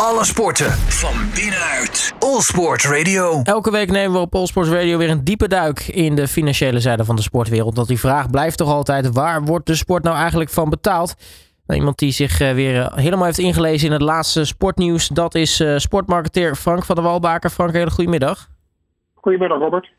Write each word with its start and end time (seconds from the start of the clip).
Alle 0.00 0.24
sporten 0.24 0.70
van 0.72 1.14
binnenuit. 1.34 2.14
All 2.18 2.40
Sport 2.40 2.84
Radio. 2.84 3.40
Elke 3.42 3.70
week 3.70 3.90
nemen 3.90 4.12
we 4.12 4.18
op 4.18 4.34
All 4.34 4.46
Sports 4.46 4.70
Radio 4.70 4.98
weer 4.98 5.10
een 5.10 5.24
diepe 5.24 5.48
duik 5.48 5.80
in 5.80 6.14
de 6.14 6.28
financiële 6.28 6.80
zijde 6.80 7.04
van 7.04 7.16
de 7.16 7.22
sportwereld. 7.22 7.76
Want 7.76 7.88
die 7.88 7.98
vraag 7.98 8.30
blijft 8.30 8.58
toch 8.58 8.68
altijd: 8.68 9.12
waar 9.12 9.44
wordt 9.44 9.66
de 9.66 9.74
sport 9.74 10.02
nou 10.02 10.16
eigenlijk 10.16 10.50
van 10.50 10.70
betaald? 10.70 11.14
Nou, 11.66 11.78
iemand 11.78 11.98
die 11.98 12.10
zich 12.10 12.40
eh, 12.40 12.52
weer 12.52 12.80
eh, 12.80 12.96
helemaal 12.96 13.24
heeft 13.24 13.38
ingelezen 13.38 13.86
in 13.86 13.92
het 13.92 14.02
laatste 14.02 14.44
sportnieuws, 14.44 15.08
dat 15.08 15.34
is 15.34 15.60
uh, 15.60 15.76
sportmarketeer 15.76 16.54
Frank 16.54 16.84
van 16.84 16.94
der 16.94 17.04
Walbaker. 17.04 17.50
Frank, 17.50 17.72
hele 17.72 17.90
goedemiddag. 17.90 18.48
Goedemiddag, 19.14 19.58
Robert. 19.58 19.90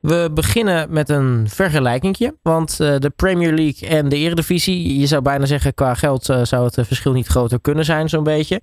We 0.00 0.30
beginnen 0.34 0.92
met 0.92 1.08
een 1.08 1.48
vergelijkingje. 1.48 2.34
Want 2.42 2.78
uh, 2.82 2.96
de 2.96 3.10
Premier 3.16 3.52
League 3.52 3.88
en 3.88 4.08
de 4.08 4.16
Eredivisie, 4.16 5.00
je 5.00 5.06
zou 5.06 5.22
bijna 5.22 5.46
zeggen 5.46 5.74
qua 5.74 5.94
geld 5.94 6.28
uh, 6.28 6.42
zou 6.42 6.64
het 6.64 6.74
verschil 6.74 7.12
niet 7.12 7.26
groter 7.26 7.60
kunnen 7.60 7.84
zijn, 7.84 8.08
zo'n 8.08 8.24
beetje. 8.24 8.60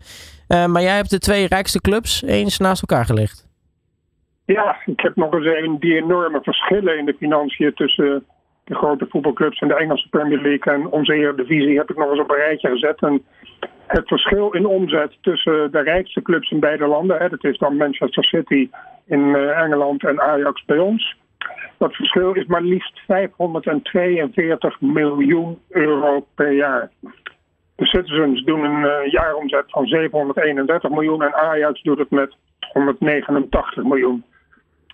Maar 0.47 0.81
jij 0.81 0.95
hebt 0.95 1.09
de 1.09 1.19
twee 1.19 1.47
rijkste 1.47 1.81
clubs 1.81 2.23
eens 2.23 2.57
naast 2.57 2.81
elkaar 2.81 3.05
gelegd. 3.05 3.47
Ja, 4.45 4.77
ik 4.85 4.99
heb 4.99 5.15
nog 5.15 5.33
eens 5.33 5.45
een, 5.45 5.79
die 5.79 5.95
enorme 5.95 6.39
verschillen 6.41 6.97
in 6.97 7.05
de 7.05 7.15
financiën 7.19 7.73
tussen 7.73 8.25
de 8.63 8.75
grote 8.75 9.05
voetbalclubs 9.09 9.59
en 9.59 9.67
de 9.67 9.75
Engelse 9.75 10.09
Premier 10.09 10.41
League 10.41 10.73
en 10.73 10.91
onze 10.91 11.13
Eredivisie 11.13 11.77
heb 11.77 11.89
ik 11.89 11.97
nog 11.97 12.09
eens 12.11 12.19
op 12.19 12.29
een 12.29 12.35
rijtje 12.35 12.69
gezet. 12.69 13.01
En 13.01 13.25
het 13.87 14.07
verschil 14.07 14.51
in 14.51 14.65
omzet 14.65 15.17
tussen 15.21 15.71
de 15.71 15.81
rijkste 15.81 16.21
clubs 16.21 16.51
in 16.51 16.59
beide 16.59 16.87
landen, 16.87 17.17
hè, 17.17 17.29
dat 17.29 17.43
is 17.43 17.57
dan 17.57 17.77
Manchester 17.77 18.23
City 18.23 18.69
in 19.05 19.35
Engeland 19.35 20.03
en 20.03 20.21
Ajax 20.21 20.65
bij 20.65 20.77
ons. 20.77 21.15
Dat 21.77 21.95
verschil 21.95 22.33
is 22.33 22.45
maar 22.45 22.61
liefst 22.61 22.99
542 23.07 24.81
miljoen 24.81 25.59
euro 25.69 26.25
per 26.35 26.51
jaar. 26.51 26.91
De 27.75 27.85
Citizens 27.85 28.43
doen 28.43 28.63
een 28.63 28.83
uh, 28.83 29.11
jaaromzet 29.11 29.65
van 29.67 29.85
731 29.85 30.89
miljoen 30.89 31.23
en 31.23 31.33
Ajax 31.33 31.81
doet 31.81 31.97
het 31.97 32.09
met 32.09 32.35
189 32.73 33.83
miljoen. 33.83 34.23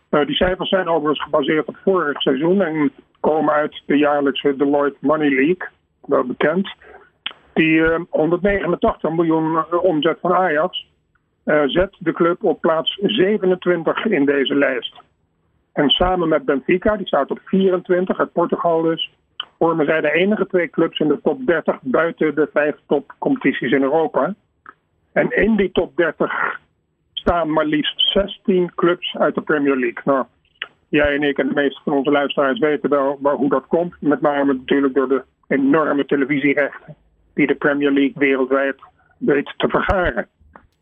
Uh, 0.09 0.25
die 0.25 0.35
cijfers 0.35 0.69
zijn 0.69 0.87
overigens 0.87 1.23
gebaseerd 1.23 1.67
op 1.67 1.77
vorig 1.83 2.21
seizoen 2.21 2.61
en 2.61 2.91
komen 3.19 3.53
uit 3.53 3.81
de 3.85 3.97
jaarlijkse 3.97 4.55
Deloitte 4.55 4.97
Money 4.99 5.29
League, 5.29 5.67
wel 6.05 6.23
bekend. 6.23 6.73
Die 7.53 7.75
uh, 7.75 7.99
189 8.09 9.11
miljoen 9.11 9.65
omzet 9.81 10.17
van 10.21 10.33
Ajax 10.33 10.89
zet 11.65 11.95
de 11.99 12.13
club 12.13 12.43
op 12.43 12.61
plaats 12.61 12.99
27 13.01 14.05
in 14.05 14.25
deze 14.25 14.55
lijst. 14.55 15.01
En 15.73 15.89
samen 15.89 16.29
met 16.29 16.45
Benfica, 16.45 16.97
die 16.97 17.07
staat 17.07 17.31
op 17.31 17.39
24, 17.45 18.19
uit 18.19 18.31
Portugal 18.31 18.81
dus, 18.81 19.11
vormen 19.57 19.85
zij 19.85 20.01
de 20.01 20.11
enige 20.11 20.47
twee 20.47 20.69
clubs 20.69 20.99
in 20.99 21.07
de 21.07 21.19
top 21.23 21.45
30 21.45 21.79
buiten 21.81 22.35
de 22.35 22.49
vijf 22.53 22.75
topcompetities 22.87 23.71
in 23.71 23.81
Europa. 23.81 24.35
En 25.13 25.29
in 25.29 25.55
die 25.55 25.71
top 25.71 25.95
30 25.95 26.59
staan 27.13 27.53
maar 27.53 27.65
liefst 27.65 28.11
16 28.11 28.71
clubs 28.75 29.15
uit 29.15 29.35
de 29.35 29.41
Premier 29.41 29.75
League. 29.75 30.01
Nou, 30.03 30.25
jij 30.89 31.15
en 31.15 31.23
ik 31.23 31.37
en 31.37 31.47
de 31.47 31.53
meeste 31.53 31.81
van 31.83 31.93
onze 31.93 32.11
luisteraars 32.11 32.59
weten 32.59 32.89
wel, 32.89 33.19
wel 33.21 33.35
hoe 33.35 33.49
dat 33.49 33.67
komt. 33.67 33.95
Met 33.99 34.21
name 34.21 34.53
natuurlijk 34.53 34.93
door 34.93 35.07
de 35.07 35.23
enorme 35.47 36.05
televisierechten 36.05 36.95
die 37.33 37.47
de 37.47 37.55
Premier 37.55 37.91
League 37.91 38.15
wereldwijd 38.15 38.75
weet 39.17 39.53
te 39.57 39.67
vergaren. 39.69 40.27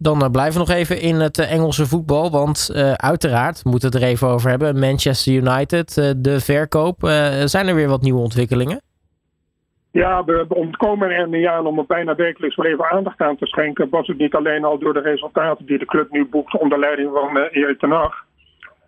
Dan 0.02 0.24
uh, 0.24 0.30
blijven 0.30 0.54
we 0.54 0.68
nog 0.68 0.78
even 0.78 1.02
in 1.02 1.16
het 1.16 1.38
uh, 1.38 1.52
Engelse 1.52 1.86
voetbal. 1.86 2.32
Want 2.32 2.70
uh, 2.74 2.92
uiteraard 2.92 3.66
moeten 3.66 3.90
we 3.90 3.96
het 3.96 4.06
er 4.06 4.12
even 4.12 4.28
over 4.28 4.50
hebben. 4.50 4.80
Manchester 4.80 5.34
United, 5.34 5.94
de 6.18 6.40
verkoop. 6.40 6.98
zijn 7.46 7.68
er 7.68 7.76
weer 7.76 7.88
wat 7.88 8.02
nieuwe 8.02 8.20
ontwikkelingen? 8.20 8.82
Ja, 9.92 10.24
we 10.24 10.46
ontkomen 10.50 11.10
er 11.10 11.28
niet 11.28 11.46
aan 11.46 11.66
om 11.66 11.78
er 11.78 11.86
bijna 11.86 12.16
wekelijks 12.16 12.56
wel 12.56 12.66
even 12.66 12.92
aandacht 12.92 13.22
aan 13.22 13.38
te 13.38 13.46
schenken. 13.46 13.90
Was 13.90 14.08
het 14.08 14.18
niet 14.18 14.36
alleen 14.36 14.64
al 14.64 14.80
door 14.80 14.94
de 14.94 15.02
resultaten 15.02 15.66
die 15.66 15.78
de 15.78 15.86
club 15.86 16.12
nu 16.12 16.26
boekt 16.26 16.60
onder 16.60 16.80
leiding 16.80 17.12
van 17.14 17.38
uh, 17.38 17.44
Erik 17.52 17.80
ten. 17.80 18.12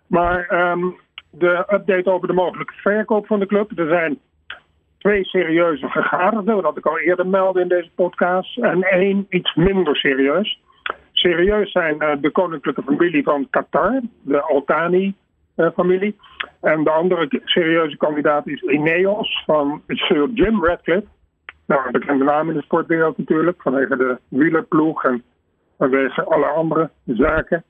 Maar 0.06 0.70
um, 0.70 0.96
de 1.30 1.64
update 1.72 2.10
over 2.10 2.28
de 2.28 2.34
mogelijke 2.34 2.74
verkoop 2.76 3.26
van 3.26 3.38
de 3.38 3.46
club. 3.46 3.78
Er 3.78 3.88
zijn 3.88 4.18
twee 4.98 5.24
serieuze 5.24 5.88
vergaderden, 5.88 6.62
dat 6.62 6.76
ik 6.76 6.86
al 6.86 6.98
eerder 6.98 7.26
meldde 7.26 7.60
in 7.60 7.68
deze 7.68 7.90
podcast. 7.94 8.58
En 8.58 8.82
één 8.82 9.26
iets 9.28 9.54
minder 9.54 9.96
serieus 9.96 10.60
serieus 11.22 11.70
zijn 11.70 11.96
uh, 11.98 12.12
de 12.20 12.30
koninklijke 12.30 12.82
familie 12.82 13.22
van 13.22 13.46
Qatar, 13.50 14.00
de 14.22 14.40
Altani-familie. 14.40 16.16
Uh, 16.62 16.72
en 16.72 16.84
de 16.84 16.90
andere 16.90 17.40
serieuze 17.44 17.96
kandidaat 17.96 18.46
is 18.46 18.62
Ineos 18.62 19.42
van 19.46 19.82
Sir 19.86 20.28
Jim 20.34 20.64
Radcliffe. 20.64 21.06
Nou, 21.66 21.86
een 21.86 21.92
bekende 21.92 22.24
naam 22.24 22.48
in 22.48 22.54
de 22.54 22.62
sportwereld 22.62 23.18
natuurlijk, 23.18 23.62
vanwege 23.62 23.96
de 23.96 24.18
wielerploeg 24.28 25.04
en 25.04 25.22
vanwege 25.78 26.24
alle 26.24 26.46
andere 26.46 26.90
zaken. 27.06 27.64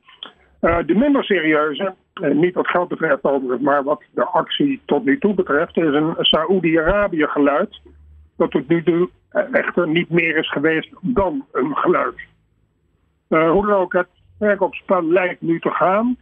Uh, 0.61 0.79
de 0.87 0.95
minder 0.95 1.25
serieuze, 1.25 1.95
niet 2.21 2.55
wat 2.55 2.69
geld 2.69 2.89
betreft 2.89 3.25
overigens, 3.25 3.63
maar 3.63 3.83
wat 3.83 4.03
de 4.11 4.25
actie 4.25 4.81
tot 4.85 5.05
nu 5.05 5.19
toe 5.19 5.35
betreft, 5.35 5.77
is 5.77 5.95
een 5.95 6.15
Saoedi-Arabië 6.19 7.27
geluid. 7.27 7.81
Dat 8.37 8.51
tot 8.51 8.69
nu 8.69 8.83
toe 8.83 9.09
echter 9.53 9.89
niet 9.89 10.11
meer 10.11 10.37
is 10.37 10.51
geweest 10.51 10.91
dan 11.01 11.47
een 11.53 11.77
geluid. 11.77 12.31
Uh, 13.33 13.51
hoe 13.51 13.67
dan 13.67 13.77
ook, 13.77 13.93
het 13.93 14.09
verkoopspel 14.39 15.05
lijkt 15.05 15.41
nu 15.41 15.61
te 15.61 15.71
gaan 15.71 16.17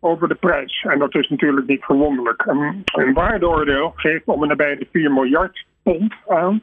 over 0.00 0.28
de 0.28 0.34
prijs. 0.34 0.86
En 0.88 0.98
dat 0.98 1.14
is 1.14 1.28
natuurlijk 1.28 1.66
niet 1.66 1.84
verwonderlijk. 1.84 2.44
Een, 2.46 3.12
waardeoordeel 3.12 3.92
geeft 3.94 4.24
om 4.24 4.42
en 4.42 4.48
nabij 4.48 4.76
de 4.76 4.88
4 4.92 5.12
miljard 5.12 5.64
pond 5.82 6.14
aan 6.28 6.62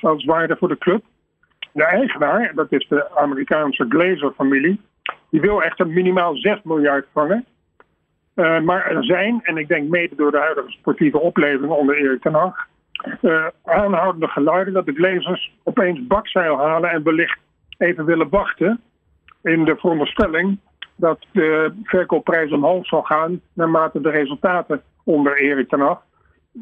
als 0.00 0.24
waarde 0.24 0.56
voor 0.56 0.68
de 0.68 0.78
club. 0.78 1.04
De 1.72 1.84
eigenaar, 1.84 2.54
dat 2.54 2.72
is 2.72 2.86
de 2.88 3.16
Amerikaanse 3.16 3.86
Glazer-familie, 3.88 4.80
die 5.30 5.40
wil 5.40 5.62
echter 5.62 5.86
minimaal 5.86 6.36
6 6.36 6.60
miljard 6.62 7.06
vangen. 7.12 7.44
Uh, 8.34 8.60
maar 8.60 8.86
er 8.86 9.04
zijn, 9.04 9.40
en 9.42 9.56
ik 9.56 9.68
denk 9.68 9.88
mede 9.88 10.14
door 10.16 10.30
de 10.30 10.38
huidige 10.38 10.70
sportieve 10.70 11.20
opleving 11.20 11.70
onder 11.70 11.96
Erik 11.96 12.22
ten 12.22 12.34
Hag, 12.34 12.66
uh, 13.22 13.46
aanhoudende 13.64 14.28
geluiden 14.28 14.74
dat 14.74 14.86
de 14.86 14.92
Glazers 14.94 15.52
opeens 15.62 16.06
bakzeil 16.06 16.58
halen 16.58 16.90
en 16.90 17.02
wellicht 17.02 17.38
even 17.78 18.04
willen 18.04 18.28
wachten 18.28 18.80
in 19.42 19.64
de 19.64 19.76
veronderstelling 19.76 20.58
dat 20.98 21.18
de 21.32 21.72
verkoopprijs 21.82 22.52
omhoog 22.52 22.86
zal 22.86 23.02
gaan 23.02 23.40
naarmate 23.52 24.00
de 24.00 24.10
resultaten 24.10 24.82
onder 25.04 25.38
Erik 25.38 25.68
ten 25.68 25.80
Hag 25.80 26.02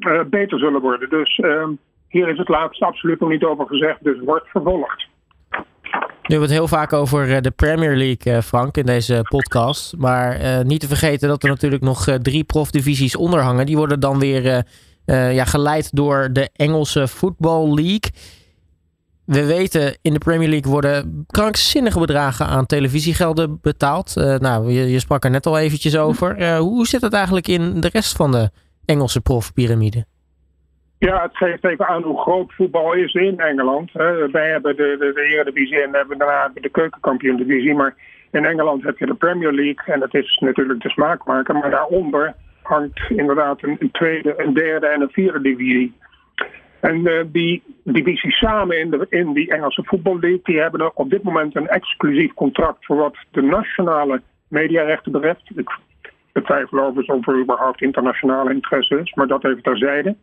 uh, 0.00 0.20
beter 0.30 0.58
zullen 0.58 0.80
worden. 0.80 1.08
Dus 1.08 1.38
uh, 1.38 1.68
hier 2.08 2.28
is 2.28 2.38
het 2.38 2.48
laatste 2.48 2.84
absoluut 2.84 3.20
nog 3.20 3.28
niet 3.28 3.44
over 3.44 3.66
gezegd, 3.66 4.04
dus 4.04 4.20
wordt 4.20 4.48
vervolgd. 4.48 5.08
Nu 5.92 6.34
hebben 6.34 6.48
we 6.48 6.54
het 6.54 6.70
heel 6.70 6.78
vaak 6.78 6.92
over 6.92 7.34
eh, 7.34 7.40
de 7.40 7.50
Premier 7.50 7.96
League, 7.96 8.42
Frank, 8.42 8.76
in 8.76 8.86
deze 8.86 9.20
podcast. 9.28 9.96
Maar 9.96 10.64
niet 10.64 10.80
te 10.80 10.88
vergeten 10.88 11.28
dat 11.28 11.42
er 11.42 11.48
natuurlijk 11.48 11.82
nog 11.82 12.04
drie 12.22 12.44
profdivisies 12.44 13.16
onder 13.16 13.40
hangen. 13.40 13.66
Die 13.66 13.76
worden 13.76 14.00
dan 14.00 14.18
weer 14.18 14.64
ja, 15.06 15.44
geleid 15.44 15.96
door 15.96 16.28
de 16.32 16.50
Engelse 16.52 17.08
Football 17.08 17.74
League. 17.74 18.10
We 19.26 19.46
weten, 19.46 19.98
in 20.02 20.12
de 20.12 20.18
Premier 20.18 20.48
League 20.48 20.72
worden 20.72 21.24
krankzinnige 21.26 21.98
bedragen 21.98 22.46
aan 22.46 22.66
televisiegelden 22.66 23.58
betaald. 23.62 24.14
Uh, 24.18 24.36
nou, 24.36 24.72
je, 24.72 24.90
je, 24.90 24.98
sprak 24.98 25.24
er 25.24 25.30
net 25.30 25.46
al 25.46 25.58
eventjes 25.58 25.98
over. 25.98 26.38
Uh, 26.38 26.58
hoe 26.58 26.86
zit 26.86 27.00
het 27.00 27.12
eigenlijk 27.12 27.48
in 27.48 27.80
de 27.80 27.88
rest 27.92 28.16
van 28.16 28.32
de 28.32 28.50
Engelse 28.84 29.20
profpyramide? 29.20 30.04
Ja, 30.98 31.22
het 31.22 31.36
geeft 31.36 31.64
even 31.64 31.86
aan 31.86 32.02
hoe 32.02 32.20
groot 32.20 32.52
voetbal 32.54 32.92
is 32.92 33.14
in 33.14 33.40
Engeland. 33.40 33.92
Wij 34.32 34.50
hebben 34.50 34.76
de, 34.76 34.96
de, 34.98 35.12
de 35.14 35.22
Eredivisie 35.22 35.82
en 35.82 35.94
hebben 35.94 36.18
daarna 36.18 36.50
de 36.54 36.68
keukenkampioen-divisie. 36.68 37.74
Maar 37.74 37.94
in 38.30 38.44
Engeland 38.44 38.82
heb 38.82 38.98
je 38.98 39.06
de 39.06 39.14
Premier 39.14 39.52
League 39.52 39.94
en 39.94 40.00
dat 40.00 40.14
is 40.14 40.38
natuurlijk 40.40 40.82
de 40.82 40.90
smaakmaker. 40.90 41.54
Maar 41.54 41.70
daaronder 41.70 42.34
hangt 42.62 43.00
inderdaad 43.08 43.62
een, 43.62 43.76
een 43.78 43.90
tweede, 43.90 44.34
een 44.36 44.54
derde 44.54 44.86
en 44.86 45.00
een 45.00 45.10
vierde 45.12 45.40
divisie. 45.40 45.94
En 46.86 47.06
uh, 47.06 47.22
die 47.26 47.62
divisies 47.84 48.38
samen 48.38 48.78
in, 48.78 48.90
de, 48.90 49.06
in 49.08 49.32
die 49.32 49.50
Engelse 49.50 49.82
voetballeague, 49.84 50.40
die 50.42 50.60
hebben 50.60 50.96
op 50.96 51.10
dit 51.10 51.22
moment 51.22 51.56
een 51.56 51.68
exclusief 51.68 52.34
contract 52.34 52.84
voor 52.84 52.96
wat 52.96 53.16
de 53.30 53.42
nationale 53.42 54.22
mediarechten 54.48 55.12
betreft. 55.12 55.50
Ik 55.54 55.78
betwijfel 56.32 56.78
overigens 56.78 57.18
of 57.18 57.26
er 57.26 57.40
überhaupt 57.40 57.82
internationale 57.82 58.52
interesse 58.52 59.00
is, 59.00 59.14
maar 59.14 59.26
dat 59.26 59.44
even 59.44 59.62
terzijde. 59.62 60.16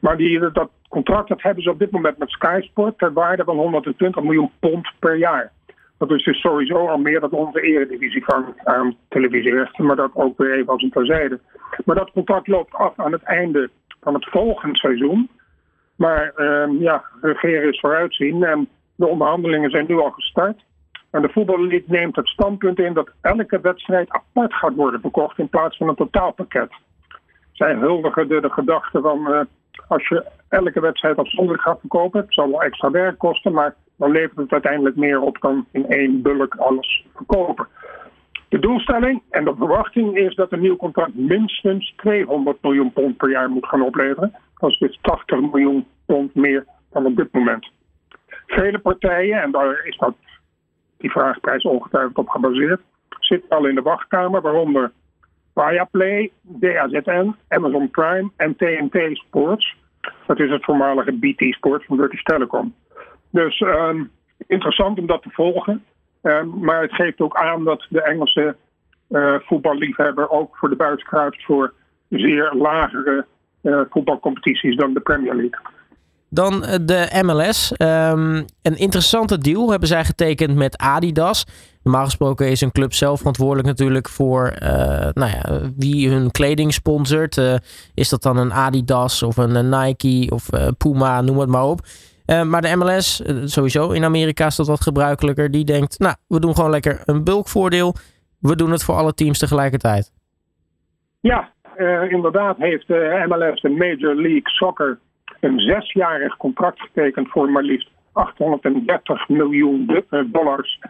Maar 0.00 0.16
die, 0.16 0.50
dat 0.52 0.70
contract 0.88 1.28
dat 1.28 1.42
hebben 1.42 1.62
ze 1.62 1.70
op 1.70 1.78
dit 1.78 1.90
moment 1.90 2.18
met 2.18 2.30
Sky 2.30 2.60
Sport 2.62 2.98
ter 2.98 3.12
waarde 3.12 3.44
van 3.44 3.56
120 3.56 4.22
miljoen 4.22 4.50
pond 4.60 4.92
per 4.98 5.16
jaar. 5.16 5.52
Dat 5.98 6.10
is 6.10 6.24
dus 6.24 6.40
sowieso 6.40 6.86
al 6.88 6.98
meer 6.98 7.20
dan 7.20 7.30
onze 7.30 7.60
eredivisie 7.60 8.24
van 8.24 8.54
aan 8.64 8.96
televisierechten, 9.08 9.84
maar 9.86 9.96
dat 9.96 10.10
ook 10.14 10.38
weer 10.38 10.52
even 10.52 10.72
als 10.72 10.82
een 10.82 10.90
terzijde. 10.90 11.40
Maar 11.84 11.96
dat 11.96 12.10
contract 12.10 12.46
loopt 12.46 12.74
af 12.74 12.92
aan 12.96 13.12
het 13.12 13.22
einde 13.22 13.70
van 14.00 14.14
het 14.14 14.28
volgende 14.30 14.76
seizoen. 14.76 15.28
Maar 15.96 16.32
uh, 16.36 16.80
ja, 16.80 17.04
regeren 17.20 17.72
is 17.72 17.80
vooruitzien 17.80 18.44
en 18.44 18.68
de 18.94 19.06
onderhandelingen 19.06 19.70
zijn 19.70 19.84
nu 19.88 19.98
al 19.98 20.10
gestart. 20.10 20.64
En 21.10 21.22
de 21.22 21.28
voetballeague 21.28 21.84
neemt 21.86 22.16
het 22.16 22.28
standpunt 22.28 22.78
in 22.78 22.92
dat 22.92 23.10
elke 23.20 23.60
wedstrijd 23.60 24.10
apart 24.10 24.54
gaat 24.54 24.74
worden 24.74 25.00
verkocht 25.00 25.38
in 25.38 25.48
plaats 25.48 25.76
van 25.76 25.88
een 25.88 25.94
totaalpakket. 25.94 26.72
Zij 27.52 27.74
huldigen 27.74 28.28
de, 28.28 28.50
gedachte 28.50 29.00
van 29.00 29.18
uh, 29.30 29.40
als 29.88 30.08
je 30.08 30.24
elke 30.48 30.80
wedstrijd 30.80 31.16
afzonderlijk 31.16 31.62
gaat 31.62 31.80
verkopen, 31.80 32.20
het 32.20 32.34
zal 32.34 32.50
wel 32.50 32.62
extra 32.62 32.90
werk 32.90 33.18
kosten, 33.18 33.52
maar 33.52 33.74
dan 33.96 34.10
levert 34.10 34.36
het 34.36 34.52
uiteindelijk 34.52 34.96
meer 34.96 35.20
op 35.20 35.38
dan 35.40 35.66
in 35.72 35.88
één 35.88 36.22
bulk 36.22 36.54
alles 36.54 37.04
verkopen. 37.14 37.66
De 38.48 38.58
doelstelling 38.58 39.22
en 39.30 39.44
de 39.44 39.54
verwachting 39.56 40.16
is 40.16 40.34
dat 40.34 40.52
een 40.52 40.60
nieuw 40.60 40.76
contract 40.76 41.14
minstens 41.14 41.92
200 41.96 42.62
miljoen 42.62 42.92
pond 42.92 43.16
per 43.16 43.30
jaar 43.30 43.50
moet 43.50 43.66
gaan 43.66 43.82
opleveren. 43.82 44.34
Dat 44.58 44.70
is 44.70 44.78
dus 44.78 44.98
80 45.02 45.40
miljoen 45.40 45.86
pond 46.06 46.34
meer 46.34 46.66
dan 46.90 47.06
op 47.06 47.16
dit 47.16 47.32
moment. 47.32 47.70
Vele 48.46 48.78
partijen, 48.78 49.42
en 49.42 49.50
daar 49.50 49.86
is 49.86 49.96
dat, 49.96 50.14
die 50.98 51.10
vraagprijs 51.10 51.62
ongetwijfeld 51.62 52.16
op 52.16 52.28
gebaseerd, 52.28 52.80
zitten 53.20 53.50
al 53.50 53.66
in 53.66 53.74
de 53.74 53.82
wachtkamer, 53.82 54.40
waaronder 54.40 54.92
Viaplay, 55.54 56.30
DAZN, 56.42 57.34
Amazon 57.48 57.90
Prime 57.90 58.30
en 58.36 58.56
TNT 58.56 59.16
Sports. 59.16 59.76
Dat 60.26 60.40
is 60.40 60.50
het 60.50 60.64
voormalige 60.64 61.12
BT 61.12 61.54
Sports 61.54 61.84
van 61.86 61.96
British 61.96 62.22
Telecom. 62.22 62.74
Dus 63.30 63.60
ehm, 63.60 64.04
interessant 64.46 64.98
om 64.98 65.06
dat 65.06 65.22
te 65.22 65.30
volgen. 65.30 65.84
Ehm, 66.22 66.48
maar 66.48 66.82
het 66.82 66.94
geeft 66.94 67.20
ook 67.20 67.36
aan 67.36 67.64
dat 67.64 67.86
de 67.88 68.02
Engelse 68.02 68.56
uh, 69.10 69.34
voetballiefhebber 69.38 70.30
ook 70.30 70.56
voor 70.56 70.68
de 70.68 70.76
buis 70.76 71.02
kruipt 71.02 71.44
voor 71.44 71.72
zeer 72.08 72.54
lagere 72.54 73.26
voetbalcompetities 73.90 74.76
dan 74.76 74.94
de 74.94 75.00
Premier 75.00 75.34
League. 75.34 75.60
Dan 76.30 76.64
eh, 76.64 76.78
de 76.82 77.22
MLS. 77.22 77.72
Um, 77.78 78.44
een 78.62 78.76
interessante 78.76 79.38
deal 79.38 79.70
hebben 79.70 79.88
zij 79.88 80.04
getekend 80.04 80.54
met 80.54 80.76
Adidas. 80.76 81.46
Normaal 81.82 82.04
gesproken 82.04 82.50
is 82.50 82.60
een 82.60 82.72
club 82.72 82.92
zelf 82.92 83.18
verantwoordelijk 83.18 83.68
natuurlijk 83.68 84.08
voor 84.08 84.56
uh, 84.62 84.68
nou 85.12 85.30
ja, 85.30 85.60
wie 85.76 86.10
hun 86.10 86.30
kleding 86.30 86.72
sponsort. 86.72 87.36
Uh, 87.36 87.54
is 87.94 88.08
dat 88.08 88.22
dan 88.22 88.36
een 88.36 88.52
Adidas 88.52 89.22
of 89.22 89.36
een 89.36 89.68
Nike 89.68 90.34
of 90.34 90.48
Puma, 90.78 91.20
noem 91.20 91.38
het 91.38 91.48
maar 91.48 91.64
op. 91.64 91.80
maar 92.26 92.62
de 92.62 92.76
MLS, 92.76 93.22
sowieso 93.44 93.90
in 93.90 94.04
Amerika 94.04 94.46
is 94.46 94.56
dat 94.56 94.66
wat 94.66 94.80
gebruikelijker. 94.80 95.50
Die 95.50 95.64
denkt, 95.64 95.98
nou, 95.98 96.14
we 96.28 96.40
doen 96.40 96.54
gewoon 96.54 96.70
lekker 96.70 97.00
een 97.04 97.24
bulkvoordeel. 97.24 97.94
We 98.38 98.56
doen 98.56 98.70
het 98.70 98.84
voor 98.84 98.94
alle 98.94 99.14
teams 99.14 99.38
tegelijkertijd. 99.38 100.12
Ja, 101.20 101.52
inderdaad 102.10 102.56
heeft 102.56 102.86
de 102.86 103.24
MLS, 103.28 103.60
de 103.60 103.68
Major 103.68 104.14
League 104.14 104.50
Soccer 104.50 104.98
een 105.40 105.60
zesjarig 105.60 106.36
contract 106.36 106.80
getekend 106.80 107.28
voor 107.28 107.50
maar 107.50 107.62
liefst 107.62 107.90
830 108.12 109.28
miljoen 109.28 110.04
eh, 110.10 110.20
dollars 110.26 110.80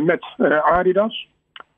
met 0.00 0.26
Adidas. 0.62 1.28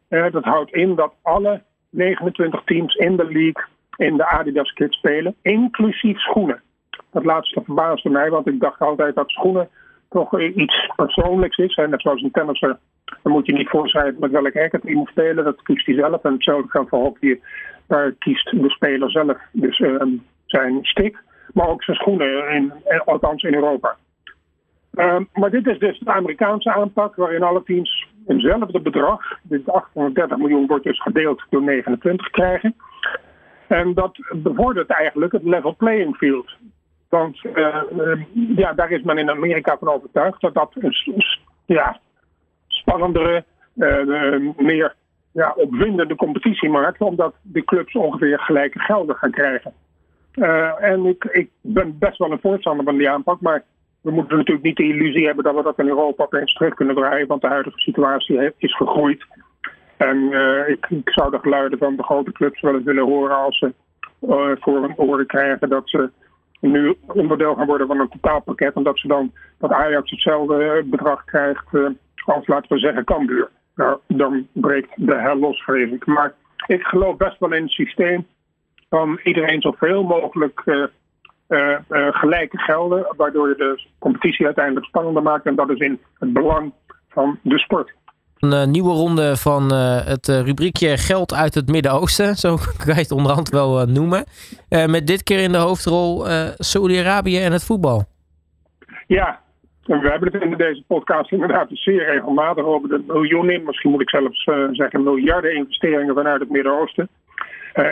Dat 0.08 0.44
houdt 0.44 0.73
in 0.73 0.94
dat 0.94 1.12
alle 1.23 1.62
29 1.91 2.64
teams 2.64 2.94
in 2.94 3.17
de 3.17 3.25
league 3.25 3.64
in 3.97 4.17
de 4.17 4.26
Adidas 4.26 4.73
kit 4.73 4.93
spelen, 4.93 5.35
inclusief 5.43 6.19
schoenen. 6.19 6.62
Dat 7.11 7.25
laatste 7.25 7.62
verbaasde 7.64 8.11
mij, 8.11 8.31
want 8.31 8.46
ik 8.46 8.61
dacht 8.61 8.81
altijd 8.81 9.14
dat 9.14 9.31
schoenen 9.31 9.69
toch 10.11 10.41
iets 10.41 10.91
persoonlijks 10.97 11.57
is. 11.57 11.75
En 11.75 11.91
net 11.91 12.01
zoals 12.01 12.23
een 12.23 12.31
tennisser, 12.31 12.79
dan 13.23 13.33
moet 13.33 13.47
je 13.47 13.53
niet 13.53 13.69
voorschrijven 13.69 14.21
met 14.21 14.31
welk 14.31 14.55
racket 14.55 14.83
hij 14.83 14.95
moet 14.95 15.09
spelen. 15.09 15.45
Dat 15.45 15.62
kiest 15.62 15.87
hij 15.87 15.95
zelf. 15.95 16.25
En 16.25 16.33
hetzelfde 16.33 16.71
geldt 16.71 16.89
voor 16.89 16.99
hockey. 16.99 17.41
Daar 17.87 18.12
kiest 18.12 18.51
de 18.51 18.71
speler 18.71 19.11
zelf 19.11 19.39
dus 19.53 19.77
zijn 20.47 20.79
stick 20.83 21.23
maar 21.53 21.69
ook 21.69 21.83
zijn 21.83 21.97
schoenen, 21.97 22.51
in, 22.51 22.73
althans 23.05 23.43
in 23.43 23.55
Europa. 23.55 23.97
Uh, 24.95 25.17
maar 25.33 25.51
dit 25.51 25.67
is 25.67 25.79
dus 25.79 25.99
de 25.99 26.13
Amerikaanse 26.13 26.73
aanpak, 26.73 27.17
waarin 27.17 27.43
alle 27.43 27.63
teams 27.63 28.09
eenzelfde 28.27 28.81
bedrag, 28.81 29.39
dit 29.43 29.69
830 29.69 30.39
miljoen 30.39 30.67
wordt 30.67 30.85
dus 30.85 31.03
gedeeld 31.03 31.43
door 31.51 31.63
29 31.63 32.31
krijgen. 32.31 32.75
En 33.67 33.95
dat 33.95 34.19
bevordert 34.33 34.91
eigenlijk 34.91 35.33
het 35.33 35.45
level 35.45 35.77
playing 35.77 36.17
field. 36.17 36.56
Want 37.11 37.45
uh, 37.45 37.83
ja, 38.57 38.73
daar 38.73 38.91
is 38.91 39.03
men 39.03 39.19
in 39.19 39.31
Amerika 39.31 39.77
van 39.79 39.89
overtuigd 39.89 40.41
dat 40.41 40.55
dat 40.55 40.73
een 40.75 40.95
ja, 41.67 42.01
spannendere, 42.67 43.45
uh, 43.77 44.55
meer 44.57 44.95
ja, 45.33 45.53
opwindende 45.57 46.15
competitie 46.17 46.69
maakt, 46.69 47.01
omdat 47.01 47.35
de 47.43 47.65
clubs 47.65 47.95
ongeveer 47.95 48.39
gelijke 48.39 48.79
gelden 48.79 49.17
gaan 49.17 49.31
krijgen. 49.31 49.73
En 50.79 51.07
ik, 51.07 51.25
ik 51.25 51.51
ben 51.61 51.99
best 51.99 52.19
wel 52.19 52.31
een 52.31 52.41
voorstander 52.41 52.85
van 52.85 52.97
die 52.97 53.11
aanpak, 53.11 53.41
maar 53.41 53.65
we 54.01 54.11
moeten 54.11 54.37
natuurlijk 54.37 54.67
niet 54.67 54.77
de 54.77 54.89
illusie 54.89 55.27
hebben 55.27 55.45
dat 55.45 55.55
we 55.55 55.63
dat 55.63 55.79
in 55.79 55.89
Europa 55.89 56.25
opeens 56.25 56.53
terug 56.53 56.75
kunnen 56.75 56.95
draaien, 56.95 57.27
want 57.27 57.41
de 57.41 57.49
huidige 57.49 57.79
situatie 57.79 58.53
is 58.59 58.77
gegroeid. 58.77 59.27
En 59.97 60.33
ik, 60.67 60.87
ik, 60.89 61.11
zou 61.11 61.31
de 61.31 61.39
geluiden 61.39 61.79
van 61.79 61.97
de 61.97 62.03
grote 62.03 62.33
clubs 62.33 62.61
wel 62.61 62.75
eens 62.75 62.85
willen 62.85 63.05
horen 63.05 63.37
als 63.37 63.59
ze 63.59 63.75
voor 64.61 64.83
hun 64.83 64.99
oren 64.99 65.27
krijgen 65.27 65.69
dat 65.69 65.89
ze 65.89 66.11
nu 66.61 66.97
onderdeel 67.07 67.55
gaan 67.55 67.67
worden 67.67 67.87
van 67.87 68.01
een 68.01 68.09
totaalpakket. 68.09 68.75
En 68.75 68.83
dat 68.83 68.99
ze 68.99 69.09
dan 69.09 69.33
dat 69.59 69.73
Ajax 69.73 70.11
hetzelfde 70.11 70.83
bedrag 70.87 71.25
krijgt 71.25 71.67
als, 72.25 72.47
laten 72.47 72.73
we 72.73 72.79
zeggen, 72.79 73.05
Cambuur. 73.05 73.49
Nou, 73.75 73.99
dan 74.07 74.47
breekt 74.53 74.91
de 74.97 75.15
hel 75.15 75.37
los, 75.37 75.62
vrees 75.62 75.91
ik. 75.93 76.07
Maar 76.07 76.35
ik 76.67 76.83
geloof 76.83 77.17
best 77.17 77.39
wel 77.39 77.53
in 77.53 77.62
het 77.62 77.71
systeem 77.71 78.27
van 78.89 79.21
iedereen 79.25 79.61
zoveel 79.61 80.03
mogelijk 80.03 80.62
uh, 81.49 81.77
gelijke 82.11 82.59
gelden, 82.59 83.15
waardoor 83.17 83.49
je 83.49 83.55
de 83.55 83.83
competitie 83.99 84.47
uiteindelijk 84.47 84.87
spannender 84.87 85.23
maakt. 85.23 85.47
En 85.47 85.55
dat 85.55 85.71
is 85.71 85.79
in 85.79 86.01
het 86.19 86.33
belang 86.33 86.73
van 87.09 87.39
de 87.43 87.59
sport. 87.59 87.95
Een 88.41 88.71
nieuwe 88.71 88.93
ronde 88.93 89.37
van 89.37 89.73
het 90.05 90.29
rubriekje 90.29 90.97
Geld 90.97 91.35
uit 91.35 91.55
het 91.55 91.69
Midden-Oosten. 91.69 92.35
Zo 92.45 92.57
kan 92.57 92.95
je 92.95 93.01
het 93.01 93.11
onderhand 93.11 93.49
wel 93.49 93.87
noemen. 93.87 94.25
met 94.87 95.07
dit 95.07 95.23
keer 95.23 95.39
in 95.39 95.53
de 95.53 95.59
hoofdrol 95.59 96.25
Saudi-Arabië 96.57 97.39
en 97.39 97.53
het 97.53 97.65
voetbal. 97.65 98.05
Ja, 99.07 99.41
we 99.85 100.09
hebben 100.09 100.33
het 100.33 100.43
in 100.43 100.57
deze 100.57 100.83
podcast 100.87 101.33
inderdaad 101.33 101.69
zeer 101.71 102.05
regelmatig 102.05 102.65
over 102.65 102.89
de 102.89 103.03
miljoenen, 103.07 103.65
misschien 103.65 103.91
moet 103.91 104.01
ik 104.01 104.11
zelfs 104.11 104.45
zeggen 104.73 105.03
miljarden 105.03 105.55
investeringen 105.55 106.15
vanuit 106.15 106.41
het 106.41 106.51
Midden-Oosten. 106.51 107.09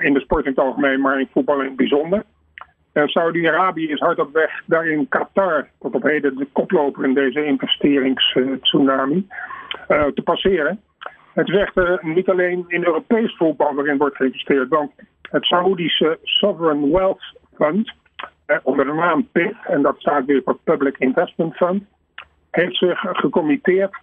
In 0.01 0.15
de 0.15 0.21
sport 0.21 0.45
in 0.45 0.51
het 0.51 0.61
algemeen, 0.61 1.01
maar 1.01 1.21
in 1.21 1.29
voetbal 1.33 1.61
in 1.61 1.67
het 1.67 1.77
bijzonder. 1.77 2.23
Saudi-Arabië 2.93 3.89
is 3.89 4.01
hard 4.01 4.19
op 4.19 4.33
weg 4.33 4.63
daarin 4.67 5.09
Qatar, 5.09 5.69
tot 5.81 5.95
op 5.95 6.03
heden 6.03 6.37
de 6.37 6.49
koploper 6.53 7.05
in 7.05 7.15
deze 7.15 7.45
investeringstsunami, 7.45 9.27
uh, 9.89 10.05
te 10.05 10.23
passeren. 10.23 10.81
Het 11.33 11.49
is 11.49 11.57
echt 11.57 12.03
niet 12.03 12.29
alleen 12.29 12.65
in 12.69 12.85
Europees 12.85 13.37
voetbal 13.37 13.75
waarin 13.75 13.99
wordt 13.99 14.17
geïnvesteerd, 14.17 14.69
want 14.69 14.91
het 15.23 15.45
Saoedische 15.45 16.19
Sovereign 16.23 16.91
Wealth 16.91 17.23
Fund, 17.55 17.93
onder 18.63 18.87
de 18.87 18.93
naam 18.93 19.29
PIF, 19.33 19.65
en 19.65 19.83
dat 19.83 19.99
staat 19.99 20.25
weer 20.25 20.43
voor 20.45 20.59
Public 20.65 20.99
Investment 20.99 21.57
Fund, 21.57 21.85
heeft 22.51 22.77
zich 22.77 23.01
gecommitteerd 23.01 23.97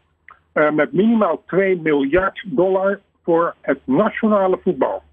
met 0.53 0.91
minimaal 0.91 1.43
2 1.45 1.81
miljard 1.81 2.43
dollar 2.45 2.99
voor 3.23 3.55
het 3.61 3.79
nationale 3.83 4.59
voetbal. 4.63 5.03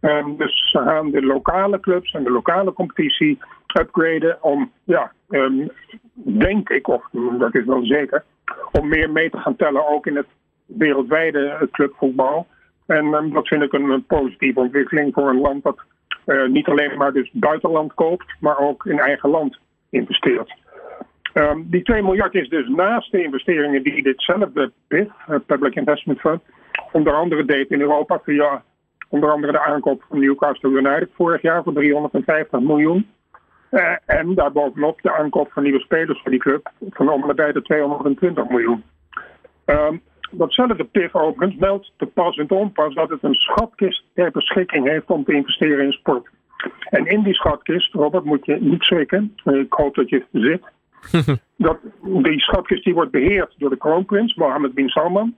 Um, 0.00 0.36
dus 0.36 0.70
ze 0.70 0.78
gaan 0.78 1.10
de 1.10 1.22
lokale 1.22 1.80
clubs 1.80 2.12
en 2.12 2.24
de 2.24 2.30
lokale 2.30 2.72
competitie 2.72 3.38
upgraden 3.80 4.42
om, 4.42 4.72
ja, 4.84 5.12
um, 5.28 5.70
denk 6.14 6.68
ik, 6.68 6.88
of 6.88 7.08
dat 7.38 7.54
is 7.54 7.64
wel 7.64 7.84
zeker, 7.84 8.24
om 8.72 8.88
meer 8.88 9.10
mee 9.10 9.30
te 9.30 9.38
gaan 9.38 9.56
tellen 9.56 9.88
ook 9.88 10.06
in 10.06 10.16
het 10.16 10.26
wereldwijde 10.66 11.68
clubvoetbal. 11.72 12.46
En 12.86 13.04
um, 13.14 13.32
dat 13.32 13.48
vind 13.48 13.62
ik 13.62 13.72
een, 13.72 14.04
positieve 14.06 14.60
ontwikkeling 14.60 15.14
voor 15.14 15.28
een 15.28 15.40
land 15.40 15.62
dat 15.62 15.78
uh, 16.26 16.46
niet 16.46 16.68
alleen 16.68 16.96
maar 16.96 17.12
dus 17.12 17.30
buitenland 17.32 17.94
koopt, 17.94 18.34
maar 18.40 18.58
ook 18.58 18.86
in 18.86 18.98
eigen 18.98 19.30
land 19.30 19.58
investeert. 19.90 20.54
Um, 21.34 21.66
die 21.70 21.82
2 21.82 22.02
miljard 22.02 22.34
is 22.34 22.48
dus 22.48 22.68
naast 22.68 23.10
de 23.10 23.22
investeringen 23.22 23.82
die 23.82 24.02
ditzelfde 24.02 24.72
PIF, 24.86 25.08
het 25.16 25.46
Public 25.46 25.74
Investment 25.74 26.20
Fund, 26.20 26.42
onder 26.92 27.12
andere 27.12 27.44
deed 27.44 27.70
in 27.70 27.80
Europa 27.80 28.20
via 28.24 28.62
Onder 29.08 29.30
andere 29.30 29.52
de 29.52 29.64
aankoop 29.64 30.04
van 30.08 30.18
Newcastle 30.18 30.70
United 30.70 31.08
vorig 31.14 31.42
jaar 31.42 31.62
voor 31.62 31.72
350 31.72 32.60
miljoen. 32.60 33.06
Uh, 33.70 33.96
en 34.06 34.34
daarbovenop 34.34 35.02
de 35.02 35.12
aankoop 35.12 35.52
van 35.52 35.62
nieuwe 35.62 35.80
spelers 35.80 36.20
voor 36.22 36.30
die 36.30 36.40
club 36.40 36.70
van 36.90 37.08
om 37.10 37.32
bij 37.36 37.52
de 37.52 37.62
220 37.62 38.48
miljoen. 38.48 38.84
Uh, 39.66 39.90
datzelfde 40.30 40.84
PIF 40.84 41.14
overigens 41.14 41.60
meldt 41.60 41.92
te 41.96 42.06
pas 42.06 42.36
en 42.36 42.46
te 42.46 42.54
onpas 42.54 42.94
dat 42.94 43.10
het 43.10 43.22
een 43.22 43.34
schatkist 43.34 44.04
ter 44.14 44.30
beschikking 44.30 44.86
heeft 44.86 45.06
om 45.06 45.24
te 45.24 45.32
investeren 45.32 45.84
in 45.84 45.92
sport. 45.92 46.28
En 46.90 47.06
in 47.06 47.22
die 47.22 47.34
schatkist, 47.34 47.92
Robert, 47.94 48.24
moet 48.24 48.46
je 48.46 48.56
niet 48.60 48.82
schrikken. 48.82 49.34
Ik 49.44 49.72
hoop 49.72 49.94
dat 49.94 50.08
je 50.08 50.24
zit. 50.32 50.62
dat, 51.56 51.78
die 52.02 52.40
schatkist 52.40 52.84
die 52.84 52.94
wordt 52.94 53.10
beheerd 53.10 53.54
door 53.58 53.70
de 53.70 53.76
kroonprins 53.76 54.34
Mohammed 54.34 54.74
bin 54.74 54.88
Salman. 54.88 55.34